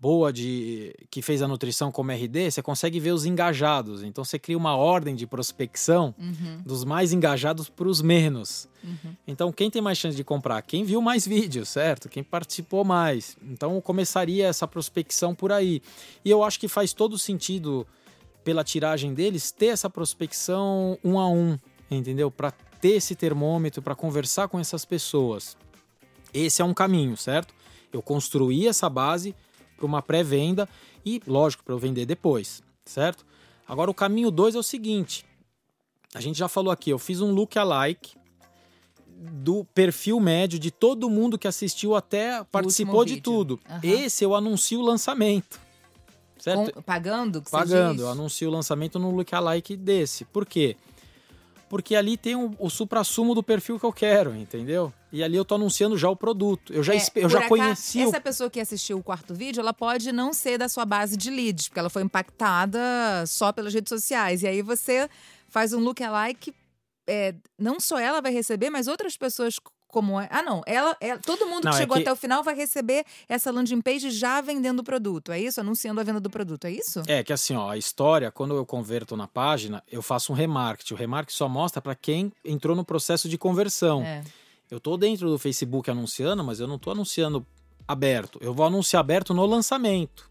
[0.00, 4.02] boa de que fez a nutrição como RD, você consegue ver os engajados.
[4.02, 6.62] Então você cria uma ordem de prospecção Uhum.
[6.64, 8.66] dos mais engajados para os menos.
[8.82, 9.14] Uhum.
[9.26, 10.62] Então quem tem mais chance de comprar?
[10.62, 12.08] Quem viu mais vídeos, certo?
[12.08, 13.36] Quem participou mais.
[13.42, 15.82] Então começaria essa prospecção por aí.
[16.24, 17.86] E eu acho que faz todo sentido
[18.42, 21.58] pela tiragem deles ter essa prospecção um a um,
[21.90, 22.30] entendeu?
[22.30, 25.58] Para ter esse termômetro, para conversar com essas pessoas.
[26.32, 27.52] Esse é um caminho, certo?
[27.92, 29.34] Eu construí essa base
[29.80, 30.68] para uma pré-venda
[31.04, 33.24] e, lógico, para eu vender depois, certo?
[33.66, 35.24] Agora o caminho 2 é o seguinte:
[36.14, 38.14] a gente já falou aqui, eu fiz um look alike
[39.06, 43.58] do perfil médio de todo mundo que assistiu até participou de tudo.
[43.68, 43.80] Aham.
[43.82, 45.60] Esse eu anuncio o lançamento.
[46.38, 46.72] Certo?
[46.72, 47.42] Com- pagando?
[47.50, 50.24] Pagando, eu anuncio o lançamento no lookalike desse.
[50.24, 50.76] Por quê?
[51.68, 54.92] Porque ali tem o, o supra-sumo do perfil que eu quero, entendeu?
[55.12, 56.72] E ali eu tô anunciando já o produto.
[56.72, 59.72] Eu já, É, eu já conheci o Essa pessoa que assistiu o quarto vídeo, ela
[59.74, 62.78] pode não ser da sua base de leads, porque ela foi impactada
[63.26, 64.42] só pelas redes sociais.
[64.42, 65.08] E aí você
[65.48, 66.54] faz um lookalike
[67.08, 69.56] é, não só ela vai receber, mas outras pessoas
[69.88, 70.28] como é.
[70.30, 70.62] Ah, não.
[70.66, 73.50] Ela, ela todo mundo Não, que é chegou que- até o final vai receber essa
[73.50, 75.32] landing page já vendendo o produto.
[75.32, 75.60] É isso?
[75.60, 76.66] Anunciando a venda do produto.
[76.66, 77.02] É isso?
[77.08, 80.94] É que assim, ó, a história, quando eu converto na página, eu faço um remarketing.
[80.94, 84.02] O remarketing só mostra para quem entrou no processo de conversão.
[84.02, 84.22] É.
[84.70, 87.44] Eu tô dentro do Facebook anunciando, mas eu não tô anunciando
[87.88, 88.38] aberto.
[88.40, 90.30] Eu vou anunciar aberto no lançamento.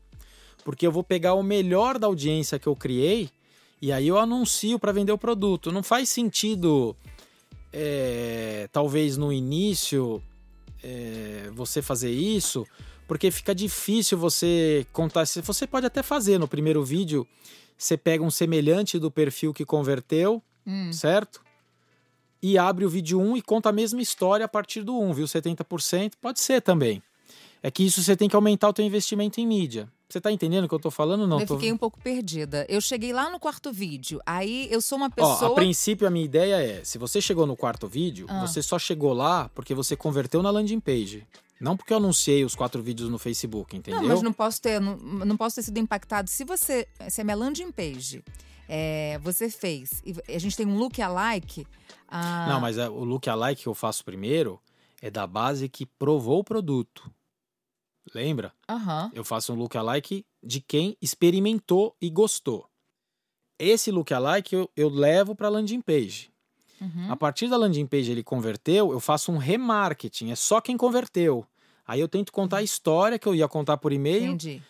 [0.64, 3.30] Porque eu vou pegar o melhor da audiência que eu criei
[3.82, 5.72] e aí eu anuncio para vender o produto.
[5.72, 6.96] Não faz sentido,
[7.72, 10.22] é, talvez no início,
[10.84, 12.66] é, você fazer isso,
[13.08, 15.26] porque fica difícil você contar.
[15.26, 17.28] Se Você pode até fazer no primeiro vídeo,
[17.78, 20.92] você pega um semelhante do perfil que converteu, Hum.
[20.94, 21.42] certo?
[22.42, 25.26] E abre o vídeo 1 e conta a mesma história a partir do 1, viu?
[25.26, 27.02] 70%, pode ser também.
[27.62, 29.90] É que isso você tem que aumentar o teu investimento em mídia.
[30.08, 31.28] Você tá entendendo o que eu tô falando?
[31.28, 31.56] Não, eu tô...
[31.56, 32.66] fiquei um pouco perdida.
[32.68, 34.20] Eu cheguei lá no quarto vídeo.
[34.26, 35.52] Aí eu sou uma Ó, pessoa.
[35.52, 38.42] a princípio a minha ideia é, se você chegou no quarto vídeo, Ah.
[38.48, 41.28] você só chegou lá porque você converteu na landing page.
[41.60, 44.02] Não porque eu anunciei os quatro vídeos no Facebook, entendeu?
[44.02, 46.30] Não, mas não posso ter, não, não posso ter sido impactado.
[46.30, 48.24] Se você, se a minha landing page
[48.72, 51.66] é, você fez e a gente tem um look alike.
[52.08, 54.62] ah, Não, mas é, o look alike que eu faço primeiro
[55.02, 57.12] é da base que provou o produto.
[58.14, 58.54] Lembra?
[58.70, 59.12] Aham.
[59.14, 62.70] Eu faço um look alike de quem experimentou e gostou.
[63.58, 66.32] Esse look alike eu, eu levo para landing page.
[66.80, 67.12] uhum.
[67.12, 71.46] A partir da landing page ele converteu, eu faço um remarketing, é só quem converteu.
[71.86, 74.62] Aí eu tento contar a história que eu ia contar por e-mail Entendi.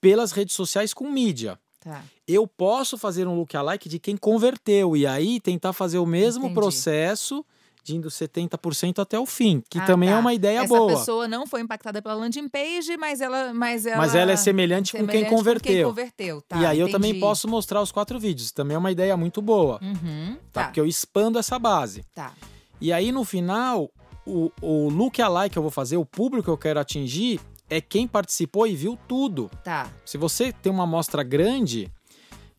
[0.00, 1.60] pelas redes sociais com mídia.
[1.88, 2.02] Tá.
[2.26, 6.46] Eu posso fazer um look alike de quem converteu e aí tentar fazer o mesmo
[6.46, 6.54] Entendi.
[6.54, 7.46] processo
[7.84, 10.16] de indo 70% até o fim, que Ah, também tá.
[10.16, 10.88] é uma ideia Essa boa.
[10.88, 13.54] pessoa não foi impactada pela landing page, mas ela.
[13.54, 15.72] Mas ela, Mas ela é semelhante, com quem semelhante com converteu.
[15.72, 16.42] quem converteu.
[16.42, 17.24] Tá, e aí eu também entendi.
[17.24, 18.50] posso mostrar os quatro vídeos.
[18.50, 20.34] Também é uma ideia muito boa, Uhum.
[20.52, 20.62] tá?
[20.62, 22.04] Tá, Porque eu expando essa base.
[22.12, 22.32] tá.
[22.80, 23.88] E aí no final,
[24.26, 27.80] o, o look alike que eu vou fazer, o público que eu quero atingir, é
[27.80, 29.50] quem participou e viu tudo.
[29.62, 29.90] Tá.
[30.04, 31.90] Se você tem uma amostra grande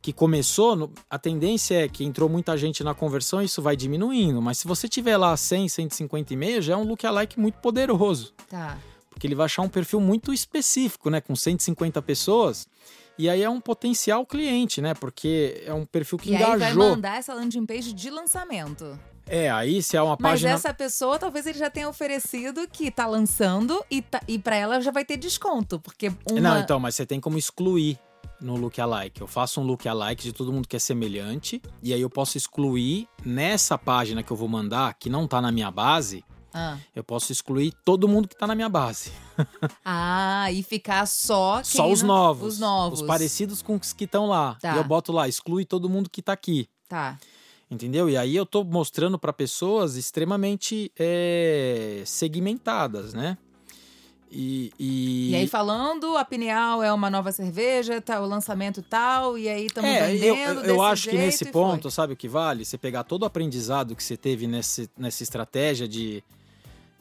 [0.01, 4.41] que começou, a tendência é que entrou muita gente na conversão, isso vai diminuindo.
[4.41, 7.59] Mas se você tiver lá 100, 150 e meio, já é um look alike muito
[7.59, 8.33] poderoso.
[8.49, 8.77] Tá.
[9.09, 11.19] Porque ele vai achar um perfil muito específico, né?
[11.19, 12.67] Com 150 pessoas.
[13.17, 14.93] E aí é um potencial cliente, né?
[14.93, 16.89] Porque é um perfil que e aí vai engajou.
[16.89, 18.97] mandar essa landing page de lançamento.
[19.27, 20.51] É, aí se é uma Mas página.
[20.51, 24.79] essa pessoa, talvez ele já tenha oferecido que tá lançando e, tá, e para ela
[24.81, 25.79] já vai ter desconto.
[25.79, 26.39] Porque uma.
[26.39, 27.99] Não, então, mas você tem como excluir
[28.39, 29.19] no look alike.
[29.19, 31.61] Eu faço um look alike de todo mundo que é semelhante.
[31.83, 35.51] E aí eu posso excluir nessa página que eu vou mandar, que não tá na
[35.51, 36.23] minha base,
[36.53, 36.77] Ah.
[36.95, 39.11] eu posso excluir todo mundo que tá na minha base.
[39.83, 41.61] Ah, e ficar só.
[41.63, 42.53] Só os não- novos.
[42.53, 43.01] Os novos.
[43.01, 44.55] Os parecidos com os que estão lá.
[44.61, 44.73] Tá.
[44.75, 46.67] E eu boto lá, exclui todo mundo que tá aqui.
[46.87, 47.17] Tá.
[47.69, 48.09] Entendeu?
[48.09, 53.37] E aí eu tô mostrando para pessoas extremamente é, segmentadas, né?
[54.31, 55.31] E, e...
[55.31, 59.65] E aí, falando, a Pineal é uma nova cerveja, tá, o lançamento tal, e aí
[59.67, 60.61] estamos é, vendendo.
[60.61, 61.91] eu, eu, acho que nesse ponto, foi.
[61.91, 62.65] sabe o que vale?
[62.65, 66.23] Você pegar todo o aprendizado que você teve nesse, nessa estratégia de,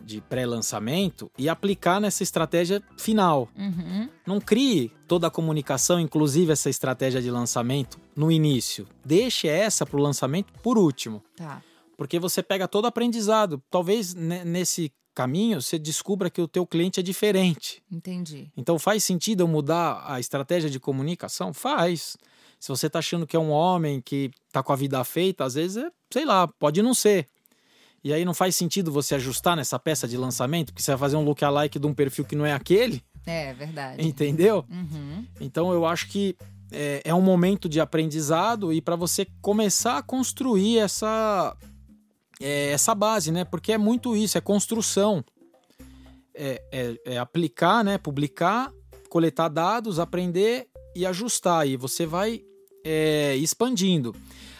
[0.07, 3.48] de pré-lançamento e aplicar nessa estratégia final.
[3.57, 4.09] Uhum.
[4.24, 8.86] Não crie toda a comunicação, inclusive essa estratégia de lançamento, no início.
[9.04, 11.22] Deixe essa para o lançamento por último.
[11.36, 11.61] Tá.
[11.96, 13.61] Porque você pega todo o aprendizado.
[13.68, 17.82] Talvez ne- nesse caminho você descubra que o teu cliente é diferente.
[17.90, 18.50] Entendi.
[18.57, 21.52] Então faz sentido eu mudar a estratégia de comunicação?
[21.52, 22.16] Faz.
[22.61, 25.54] Se você tá achando que é um homem que tá com a vida feita, às
[25.54, 27.26] vezes é, sei lá, pode não ser.
[28.07, 31.16] E aí não faz sentido você ajustar nessa peça de lançamento, porque você vai fazer
[31.16, 34.07] um look alike de um perfil que não é aquele, É, verdade.
[34.07, 34.64] entendeu?
[34.70, 35.24] Uhum.
[35.40, 36.36] Então eu acho que
[36.70, 41.57] é, é um momento de aprendizado e para você começar a construir essa
[42.40, 43.44] é, essa base, né?
[43.44, 45.24] Porque é muito isso, é construção,
[46.32, 47.98] é, é- é aplicar, né?
[47.98, 48.70] Publicar,
[49.09, 51.66] coletar dados, aprender e ajustar.
[51.66, 52.42] E você vai
[52.84, 54.14] é, expandindo.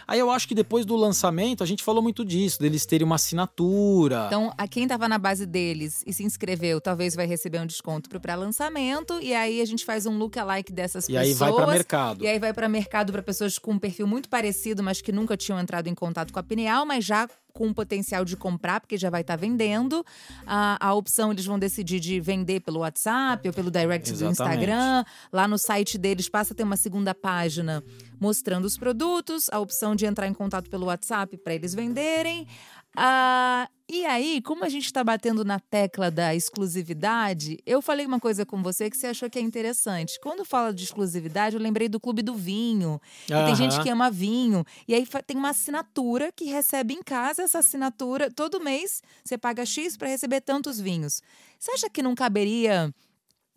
[0.07, 3.15] Aí eu acho que depois do lançamento, a gente falou muito disso, deles terem uma
[3.15, 4.25] assinatura.
[4.27, 8.09] Então, a quem tava na base deles e se inscreveu, talvez vai receber um desconto
[8.09, 9.19] pro pré-lançamento.
[9.21, 11.27] E aí a gente faz um look-alike dessas e pessoas.
[11.27, 12.23] aí vai para mercado.
[12.23, 15.35] E aí vai para mercado para pessoas com um perfil muito parecido, mas que nunca
[15.35, 17.27] tinham entrado em contato com a Pineal, mas já
[17.57, 20.05] com o potencial de comprar, porque já vai estar vendendo.
[20.45, 24.31] A, a opção eles vão decidir de vender pelo WhatsApp ou pelo direct do Exatamente.
[24.31, 25.03] Instagram.
[25.33, 27.83] Lá no site deles passa a ter uma segunda página
[28.19, 32.47] mostrando os produtos, a opção de entrar em contato pelo WhatsApp para eles venderem.
[32.95, 38.19] Ah, E aí, como a gente está batendo na tecla da exclusividade, eu falei uma
[38.19, 40.19] coisa com você que você achou que é interessante.
[40.19, 42.99] Quando fala de exclusividade, eu lembrei do Clube do Vinho.
[43.29, 43.45] Uhum.
[43.45, 44.65] Tem gente que ama vinho.
[44.87, 48.29] E aí tem uma assinatura que recebe em casa essa assinatura.
[48.29, 51.21] Todo mês você paga X para receber tantos vinhos.
[51.57, 52.93] Você acha que não caberia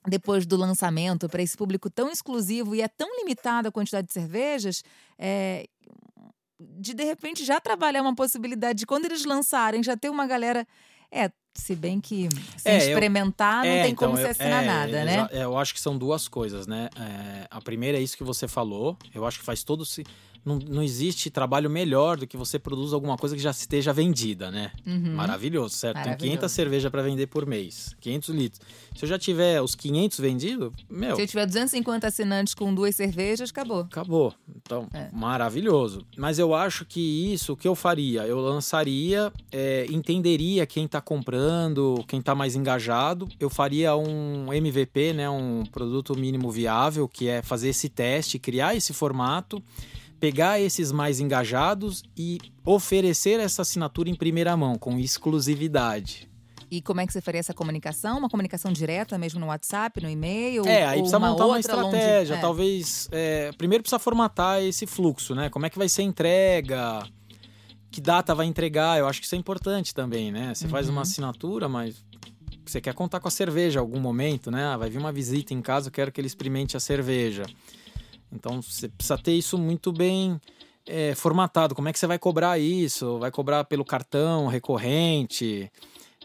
[0.07, 4.13] depois do lançamento, para esse público tão exclusivo e é tão limitada a quantidade de
[4.13, 4.83] cervejas,
[5.19, 5.67] é,
[6.59, 10.67] de de repente já trabalhar uma possibilidade de quando eles lançarem já ter uma galera.
[11.13, 14.31] É, se bem que sem é, experimentar eu, não é, tem então, como eu, se
[14.31, 15.29] assinar é, nada, né?
[15.33, 16.89] Eu acho que são duas coisas, né?
[16.97, 18.97] É, a primeira é isso que você falou.
[19.13, 20.05] Eu acho que faz todo se
[20.45, 24.51] não, não existe trabalho melhor do que você produz alguma coisa que já esteja vendida,
[24.51, 24.73] né?
[24.87, 25.15] Uhum.
[25.15, 25.97] Maravilhoso, certo?
[25.97, 26.19] Maravilhoso.
[26.19, 28.61] Tem 500 cervejas para vender por mês, 500 litros.
[28.97, 31.15] Se eu já tiver os 500 vendidos, meu.
[31.17, 33.81] Se eu tiver 250 assinantes com duas cervejas, acabou.
[33.81, 34.35] Acabou.
[34.57, 35.09] Então, é.
[35.13, 36.05] maravilhoso.
[36.17, 38.27] Mas eu acho que isso, o que eu faria?
[38.27, 43.29] Eu lançaria, é, entenderia quem está comprando, quem está mais engajado.
[43.39, 45.29] Eu faria um MVP, né?
[45.29, 49.63] Um produto mínimo viável, que é fazer esse teste, criar esse formato
[50.21, 56.31] pegar esses mais engajados e oferecer essa assinatura em primeira mão, com exclusividade.
[56.71, 58.19] E como é que você faria essa comunicação?
[58.19, 60.65] Uma comunicação direta mesmo no WhatsApp, no e-mail?
[60.69, 62.35] É, aí precisa uma montar uma estratégia.
[62.35, 62.41] Longe...
[62.41, 63.09] Talvez.
[63.11, 65.49] É, primeiro precisa formatar esse fluxo, né?
[65.49, 67.03] Como é que vai ser a entrega?
[67.91, 69.01] Que data vai entregar?
[69.01, 70.55] Eu acho que isso é importante também, né?
[70.55, 70.71] Você uhum.
[70.71, 71.03] faz uma uhum.
[71.03, 72.05] assinatura, mas
[72.65, 74.65] você quer contar com a cerveja em algum momento, né?
[74.67, 77.43] Ah, vai vir uma visita em casa, eu quero que ele experimente a cerveja.
[78.33, 80.41] Então você precisa ter isso muito bem
[80.87, 81.75] é, formatado.
[81.75, 83.19] Como é que você vai cobrar isso?
[83.19, 85.71] Vai cobrar pelo cartão recorrente?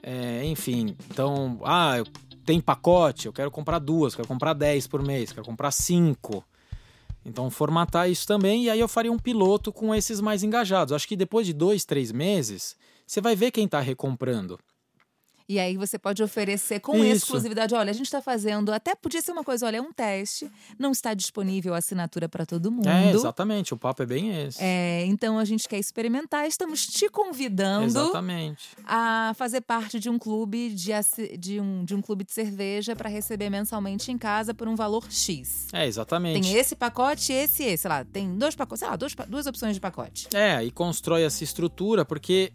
[0.01, 1.95] É, enfim, então, ah,
[2.45, 6.43] tem pacote, eu quero comprar duas, quero comprar dez por mês, quero comprar cinco.
[7.26, 10.93] Então, formatar isso também, e aí eu faria um piloto com esses mais engajados.
[10.93, 12.76] Acho que depois de dois, três meses,
[13.08, 14.60] você vai ver quem está recomprando.
[15.48, 17.26] E aí você pode oferecer com Isso.
[17.26, 17.76] exclusividade.
[17.76, 20.91] Olha, a gente está fazendo, até podia ser uma coisa, olha, é um teste, não
[20.91, 22.88] está disponível a assinatura para todo mundo.
[22.88, 24.58] É, exatamente, o papo é bem esse.
[24.62, 28.70] É, então a gente quer experimentar, estamos te convidando exatamente.
[28.86, 30.91] a fazer parte de um clube de,
[31.38, 35.06] de, um, de um clube de cerveja para receber mensalmente em casa por um valor
[35.12, 35.68] X.
[35.72, 36.41] É, exatamente.
[36.41, 39.46] Tem esse pacote, esse e esse, sei lá, tem dois pacotes, sei lá, dois, duas
[39.46, 40.28] opções de pacote.
[40.34, 42.52] É, e constrói essa estrutura, porque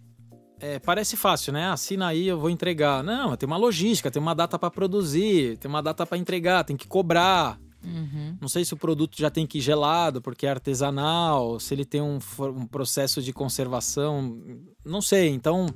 [0.60, 1.68] é, parece fácil, né?
[1.70, 3.02] Assina aí, eu vou entregar.
[3.02, 6.76] Não, tem uma logística, tem uma data para produzir, tem uma data para entregar, tem
[6.76, 7.58] que cobrar.
[7.82, 8.36] Uhum.
[8.40, 11.84] Não sei se o produto já tem que ir gelado porque é artesanal, se ele
[11.84, 14.38] tem um, um processo de conservação,
[14.84, 15.30] não sei.
[15.30, 15.66] Então,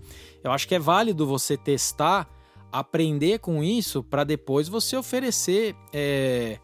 [0.42, 2.28] eu acho que é válido você testar,
[2.70, 6.58] aprender com isso para depois você oferecer é,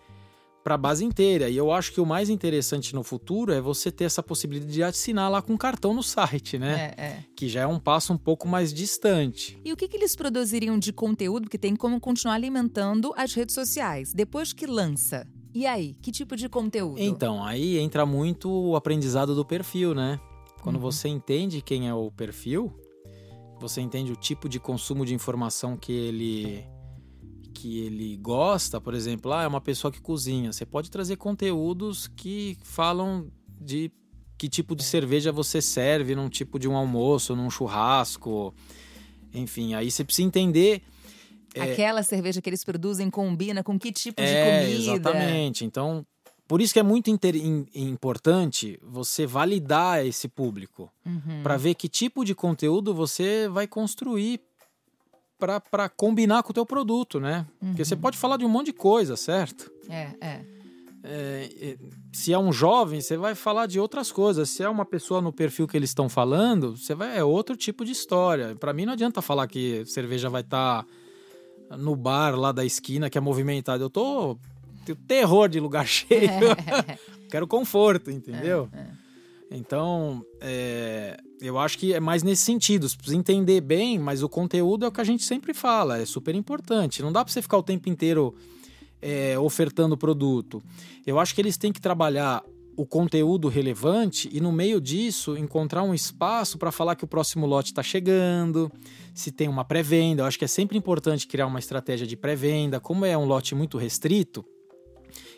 [0.63, 1.49] para a base inteira.
[1.49, 4.83] E eu acho que o mais interessante no futuro é você ter essa possibilidade de
[4.83, 6.95] assinar lá com cartão no site, né?
[6.97, 7.25] É, é.
[7.35, 9.59] Que já é um passo um pouco mais distante.
[9.65, 13.55] E o que, que eles produziriam de conteúdo que tem como continuar alimentando as redes
[13.55, 15.27] sociais depois que lança?
[15.53, 17.01] E aí, que tipo de conteúdo?
[17.01, 20.21] Então, aí entra muito o aprendizado do perfil, né?
[20.63, 20.83] Quando uhum.
[20.83, 22.73] você entende quem é o perfil,
[23.59, 26.65] você entende o tipo de consumo de informação que ele
[27.53, 30.53] que ele gosta, por exemplo, ah, é uma pessoa que cozinha.
[30.53, 33.31] Você pode trazer conteúdos que falam
[33.61, 33.91] de
[34.39, 38.55] que tipo de cerveja você serve num tipo de um almoço, num churrasco.
[39.35, 40.83] Enfim, aí você precisa entender.
[41.55, 45.11] É Aquela é, cerveja que eles produzem combina com que tipo é, de comida.
[45.11, 45.65] Exatamente.
[45.65, 46.07] Então,
[46.49, 51.43] por isso que é muito inter, in, importante você validar esse público uhum.
[51.43, 54.41] para ver que tipo de conteúdo você vai construir
[55.41, 57.47] para combinar com o teu produto, né?
[57.61, 57.69] Uhum.
[57.69, 58.01] Porque você uhum.
[58.01, 59.71] pode falar de um monte de coisa, certo?
[59.89, 60.45] É, é.
[61.03, 61.79] É,
[62.13, 64.51] se é um jovem, você vai falar de outras coisas.
[64.51, 67.85] Se é uma pessoa no perfil que eles estão falando, você vai é outro tipo
[67.85, 68.55] de história.
[68.55, 70.85] Para mim não adianta falar que cerveja vai estar
[71.69, 73.83] tá no bar lá da esquina que é movimentado.
[73.83, 74.37] Eu tô
[74.85, 76.31] tenho terror de lugar cheio.
[77.31, 78.69] Quero conforto, entendeu?
[78.73, 78.91] É, é.
[79.53, 82.89] Então, é, eu acho que é mais nesse sentido.
[82.89, 86.05] Você precisa entender bem, mas o conteúdo é o que a gente sempre fala, é
[86.05, 87.03] super importante.
[87.03, 88.35] Não dá para você ficar o tempo inteiro
[89.01, 90.63] é, ofertando produto.
[91.07, 92.43] Eu acho que eles têm que trabalhar
[92.77, 97.47] o conteúdo relevante e, no meio disso, encontrar um espaço para falar que o próximo
[97.47, 98.71] lote está chegando,
[99.15, 100.23] se tem uma pré-venda.
[100.23, 102.81] Eu acho que é sempre importante criar uma estratégia de pré-venda.
[102.81, 104.45] Como é um lote muito restrito,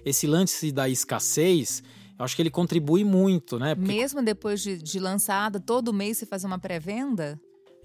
[0.04, 1.82] esse lance da escassez
[2.18, 3.74] eu acho que ele contribui muito, né?
[3.74, 3.92] Porque...
[3.92, 7.40] Mesmo depois de, de lançada, todo mês você faz uma pré-venda?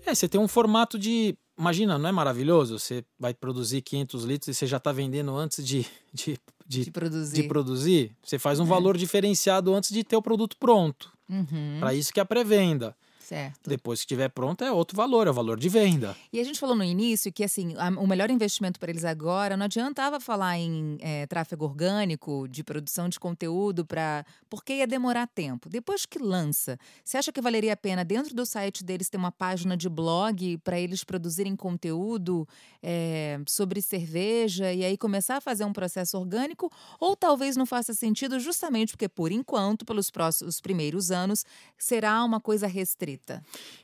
[0.05, 1.38] É, você tem um formato de.
[1.57, 2.78] Imagina, não é maravilhoso?
[2.78, 6.91] Você vai produzir 500 litros e você já está vendendo antes de, de, de, de,
[6.91, 7.41] produzir.
[7.41, 8.11] de produzir.
[8.23, 8.67] Você faz um é.
[8.67, 11.11] valor diferenciado antes de ter o produto pronto.
[11.28, 11.78] Uhum.
[11.80, 12.95] Para isso que é a pré-venda.
[13.28, 13.69] Certo.
[13.69, 16.15] Depois que estiver pronto é outro valor, é o valor de venda.
[16.32, 19.57] E a gente falou no início que assim a- o melhor investimento para eles agora
[19.57, 25.28] não adiantava falar em eh, tráfego orgânico, de produção de conteúdo para porque ia demorar
[25.28, 25.67] tempo.
[25.67, 29.32] Depois que lança, você acha que valeria a pena dentro do site deles ter uma
[29.32, 32.47] página de blog para eles produzirem conteúdo
[32.82, 36.71] eh, sobre cerveja e aí começar a fazer um processo orgânico?
[36.97, 41.43] Ou talvez não faça sentido justamente porque por enquanto, pelos próximos primeiros anos,
[41.78, 43.16] será uma coisa restrita.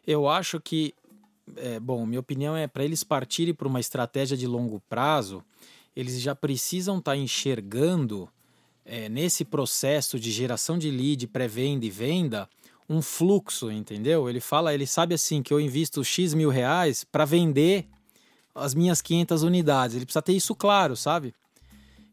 [0.05, 0.93] Eu acho que,
[1.57, 5.43] é, bom, minha opinião é para eles partirem para uma estratégia de longo prazo,
[5.95, 8.29] eles já precisam estar enxergando
[8.85, 12.49] é, nesse processo de geração de lead, pré-venda e venda,
[12.89, 14.29] um fluxo, entendeu?
[14.29, 17.87] Ele fala, ele sabe assim que eu invisto X mil reais para vender
[18.53, 19.95] as minhas 500 unidades.
[19.95, 21.33] Ele precisa ter isso claro, sabe?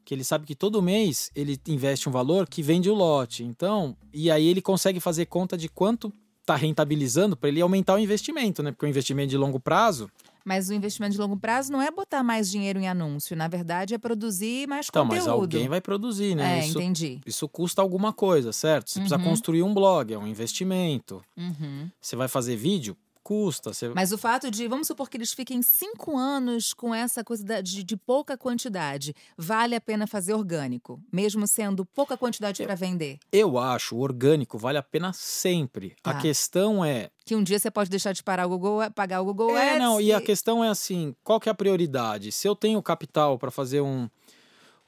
[0.05, 3.45] Que ele sabe que todo mês ele investe um valor que vende o lote.
[3.45, 6.13] Então, e aí ele consegue fazer conta de quanto
[6.51, 8.73] está rentabilizando para ele aumentar o investimento, né?
[8.73, 10.11] Porque o investimento de longo prazo.
[10.45, 13.95] Mas o investimento de longo prazo não é botar mais dinheiro em anúncio, na verdade
[13.95, 15.43] é produzir mais Então, mas conteúdo.
[15.43, 16.61] alguém vai produzir, né?
[16.61, 17.21] É, isso, entendi.
[17.27, 18.91] isso custa alguma coisa, certo?
[18.91, 19.25] Você precisa Uhum.
[19.25, 21.23] construir um blog, é um investimento.
[21.37, 21.89] Uhum.
[22.01, 22.97] Você vai fazer vídeo?
[23.31, 23.73] Custa.
[23.73, 23.89] Você...
[23.91, 27.85] Mas o fato de, vamos supor que eles fiquem cinco anos com essa coisa de,
[27.85, 33.21] de pouca quantidade, vale a pena fazer orgânico, mesmo sendo pouca quantidade para vender.
[33.31, 35.95] Eu acho o orgânico vale a pena sempre.
[36.03, 36.11] Tá.
[36.11, 37.09] A questão é.
[37.25, 39.79] Que um dia você pode deixar de parar o Google, pagar o Google É, Ads.
[39.79, 42.33] não, e a questão é assim: qual que é a prioridade?
[42.33, 44.11] Se eu tenho capital para fazer um,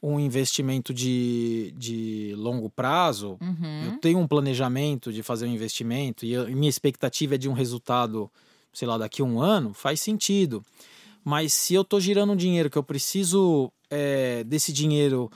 [0.03, 3.84] um investimento de, de longo prazo, Uhum.
[3.86, 7.48] eu tenho um planejamento de fazer um investimento e, eu- e minha expectativa é de
[7.48, 8.30] um resultado,
[8.72, 10.64] sei lá, daqui a um ano, faz sentido.
[11.24, 15.30] Mas se eu estou girando um dinheiro que eu preciso é, desse dinheiro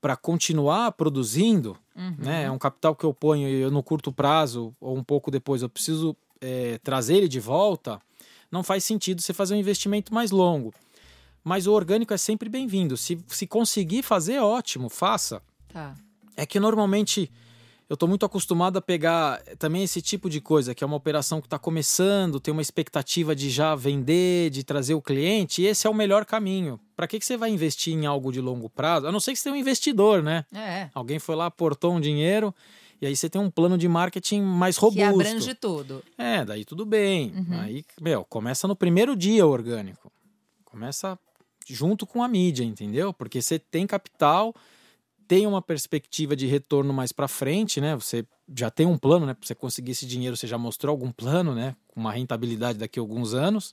[0.00, 2.14] para continuar produzindo, Uhum.
[2.18, 2.44] né?
[2.44, 5.62] É um capital que eu ponho e eu no curto prazo ou um pouco depois
[5.62, 7.98] eu preciso é, trazer ele de volta,
[8.52, 10.72] não faz sentido você fazer um investimento mais longo.
[11.46, 12.96] Mas o orgânico é sempre bem-vindo.
[12.96, 15.40] Se, se conseguir fazer, ótimo, faça.
[15.68, 15.94] Tá.
[16.36, 17.30] É que normalmente
[17.88, 21.40] eu estou muito acostumado a pegar também esse tipo de coisa, que é uma operação
[21.40, 25.86] que está começando, tem uma expectativa de já vender, de trazer o cliente, e esse
[25.86, 26.80] é o melhor caminho.
[26.96, 29.06] Para que, que você vai investir em algo de longo prazo?
[29.06, 30.44] A não ser que você tenha um investidor, né?
[30.52, 30.90] É.
[30.92, 32.52] Alguém foi lá, aportou um dinheiro,
[33.00, 35.20] e aí você tem um plano de marketing mais Que robusto.
[35.20, 36.02] abrange tudo.
[36.18, 37.32] É, daí tudo bem.
[37.36, 37.60] Uhum.
[37.60, 40.10] Aí, meu, começa no primeiro dia o orgânico.
[40.64, 41.16] Começa
[41.66, 43.12] junto com a mídia, entendeu?
[43.12, 44.54] Porque você tem capital,
[45.26, 47.94] tem uma perspectiva de retorno mais para frente, né?
[47.96, 48.24] Você
[48.56, 49.34] já tem um plano, né?
[49.34, 51.74] Para você conseguir esse dinheiro, você já mostrou algum plano, né?
[51.88, 53.72] Com uma rentabilidade daqui a alguns anos.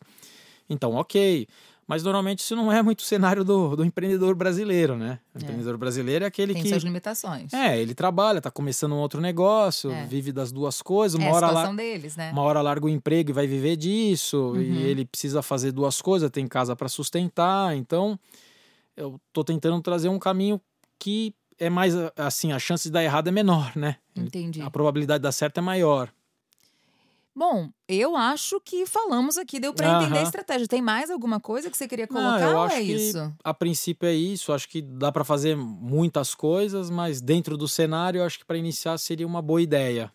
[0.69, 1.47] Então, ok.
[1.87, 5.19] Mas normalmente isso não é muito o cenário do, do empreendedor brasileiro, né?
[5.35, 5.41] O É.
[5.41, 6.69] empreendedor brasileiro é aquele Tem que.
[6.69, 7.53] suas limitações.
[7.53, 10.05] É, ele trabalha, tá começando um outro negócio, É.
[10.05, 11.51] vive das duas coisas, É uma a hora lá.
[11.53, 12.31] situação deles, né?
[12.31, 14.61] Uma hora larga o emprego e vai viver disso, Uhum.
[14.61, 17.75] e ele precisa fazer duas coisas, tem casa para sustentar.
[17.75, 18.17] Então,
[18.95, 20.61] eu tô tentando trazer um caminho
[20.97, 23.97] que é mais assim, a chance de dar errado é menor, né?
[24.15, 24.61] Entendi.
[24.61, 26.09] A probabilidade de dar certo é maior.
[27.35, 30.67] Bom, eu acho que falamos aqui, deu para entender a estratégia.
[30.67, 33.33] Tem mais alguma coisa que você queria Não, colocar eu ou acho é que isso?
[33.43, 34.53] a princípio é isso.
[34.53, 38.57] Acho que dá para fazer muitas coisas, mas dentro do cenário, eu acho que para
[38.57, 40.11] iniciar seria uma boa ideia.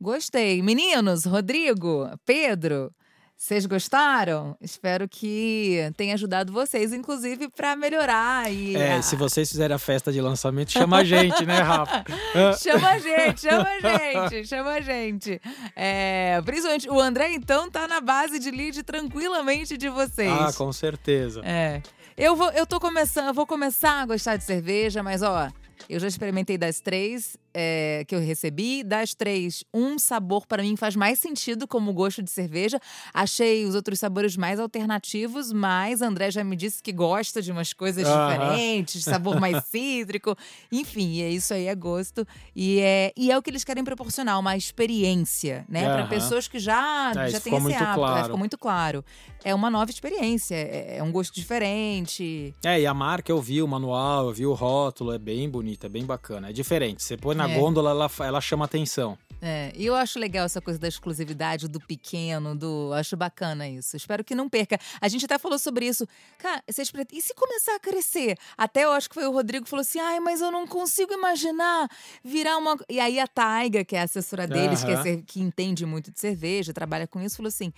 [0.00, 0.60] Gostei.
[0.60, 2.92] Meninos, Rodrigo, Pedro,
[3.36, 4.56] vocês gostaram?
[4.60, 10.12] Espero que tenha ajudado vocês, inclusive, para melhorar e É, se vocês fizerem a festa
[10.12, 12.04] de lançamento, chama a gente, né, Rafa?
[12.58, 15.40] Chama a gente, chama a gente, chama a gente.
[15.76, 20.30] É, principalmente o André, então, tá na base de lead tranquilamente de vocês.
[20.32, 21.42] Ah, com certeza.
[21.44, 21.82] É.
[22.16, 25.48] Eu vou, eu tô começando, eu vou começar a gostar de cerveja, mas ó,
[25.88, 28.82] eu já experimentei das três é, que eu recebi.
[28.82, 32.78] Das três, um sabor para mim faz mais sentido como gosto de cerveja.
[33.12, 37.72] Achei os outros sabores mais alternativos, mas André já me disse que gosta de umas
[37.72, 40.36] coisas diferentes, sabor mais cítrico.
[40.72, 42.26] Enfim, é isso aí, é gosto.
[42.54, 45.84] E é, e é o que eles querem proporcionar, uma experiência, né?
[45.84, 47.84] Para pessoas que já, É, já têm esse hábito.
[47.84, 47.94] né?
[47.94, 48.22] claro.
[48.24, 49.04] Ficou muito claro.
[49.44, 52.54] É uma nova experiência, é, é um gosto diferente.
[52.64, 55.84] É, e a marca eu vi o manual, eu vi o rótulo, é bem bonito,
[55.86, 56.50] é bem bacana.
[56.50, 57.02] É diferente.
[57.02, 57.58] Você põe na É.
[57.58, 59.18] gôndola, ela, ela chama atenção.
[59.46, 62.92] É, e eu acho legal essa coisa da exclusividade, do pequeno, do.
[62.94, 63.94] Acho bacana isso.
[63.94, 64.78] Espero que não perca.
[65.02, 66.08] A gente até falou sobre isso.
[66.38, 68.38] Cara, vocês e se começar a crescer?
[68.56, 71.12] Até eu acho que foi o Rodrigo que falou assim: ai, mas eu não consigo
[71.12, 71.88] imaginar
[72.24, 72.74] virar uma.
[72.88, 76.10] E aí a Taiga, que é a assessora deles, que, é cer- que entende muito
[76.10, 77.70] de cerveja, trabalha com isso, falou assim.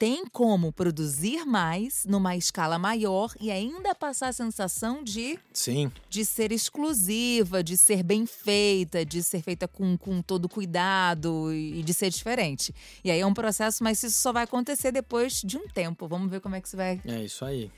[0.00, 5.92] Tem como produzir mais numa escala maior e ainda passar a sensação de, Sim.
[6.08, 11.82] de ser exclusiva, de ser bem feita, de ser feita com, com todo cuidado e
[11.82, 12.74] de ser diferente.
[13.04, 16.08] E aí é um processo, mas isso só vai acontecer depois de um tempo.
[16.08, 16.98] Vamos ver como é que isso vai.
[17.04, 17.70] É isso aí.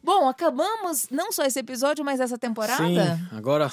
[0.00, 3.16] Bom, acabamos não só esse episódio, mas essa temporada.
[3.16, 3.72] Sim, agora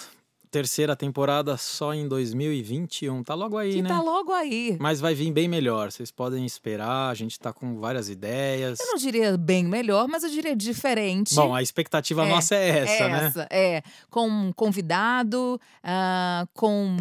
[0.54, 3.24] terceira temporada só em 2021.
[3.24, 3.90] Tá logo aí, que né?
[3.90, 4.78] tá logo aí.
[4.80, 5.92] Mas vai vir bem melhor.
[5.92, 7.10] Vocês podem esperar.
[7.10, 8.80] A gente tá com várias ideias.
[8.80, 11.34] Eu não diria bem melhor, mas eu diria diferente.
[11.34, 13.26] Bom, a expectativa É, nossa é essa, é né?
[13.26, 13.82] essa, é.
[14.12, 16.98] Com um convidado, ah, com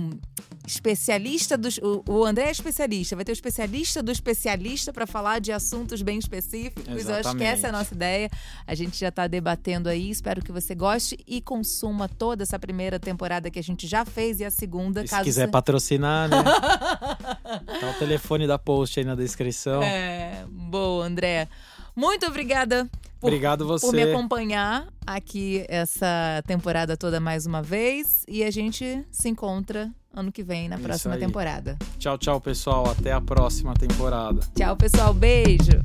[0.66, 1.78] especialista dos.
[1.78, 6.02] O, o André é especialista, vai ter o especialista do especialista para falar de assuntos
[6.02, 6.86] bem específicos.
[6.86, 7.44] Eu acho que Exatamente.
[7.44, 8.30] essa é a nossa ideia.
[8.66, 10.10] A gente já está debatendo aí.
[10.10, 14.40] Espero que você goste e consuma toda essa primeira temporada que a gente já fez
[14.40, 15.02] e a segunda.
[15.04, 16.42] E se quiser você- patrocinar, né?
[17.80, 19.82] tá o telefone da post aí na descrição.
[19.82, 21.48] É, boa, André.
[21.94, 22.88] Muito obrigada
[23.20, 23.86] por Obrigado você.
[23.86, 28.24] por me acompanhar aqui essa temporada toda mais uma vez.
[28.26, 31.20] E a gente se encontra ano que vem na Isso próxima aí.
[31.20, 31.76] temporada.
[31.98, 32.90] Tchau, tchau, pessoal.
[32.90, 34.40] Até a próxima temporada.
[34.54, 35.14] Tchau, pessoal.
[35.14, 35.80] Beijo.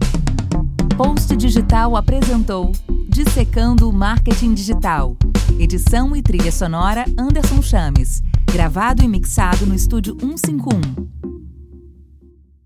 [0.98, 2.72] Post Digital apresentou
[3.08, 5.16] Dissecando o Marketing Digital.
[5.60, 8.22] Edição e trilha sonora Anderson Chames.
[8.52, 11.37] Gravado e mixado no estúdio 151.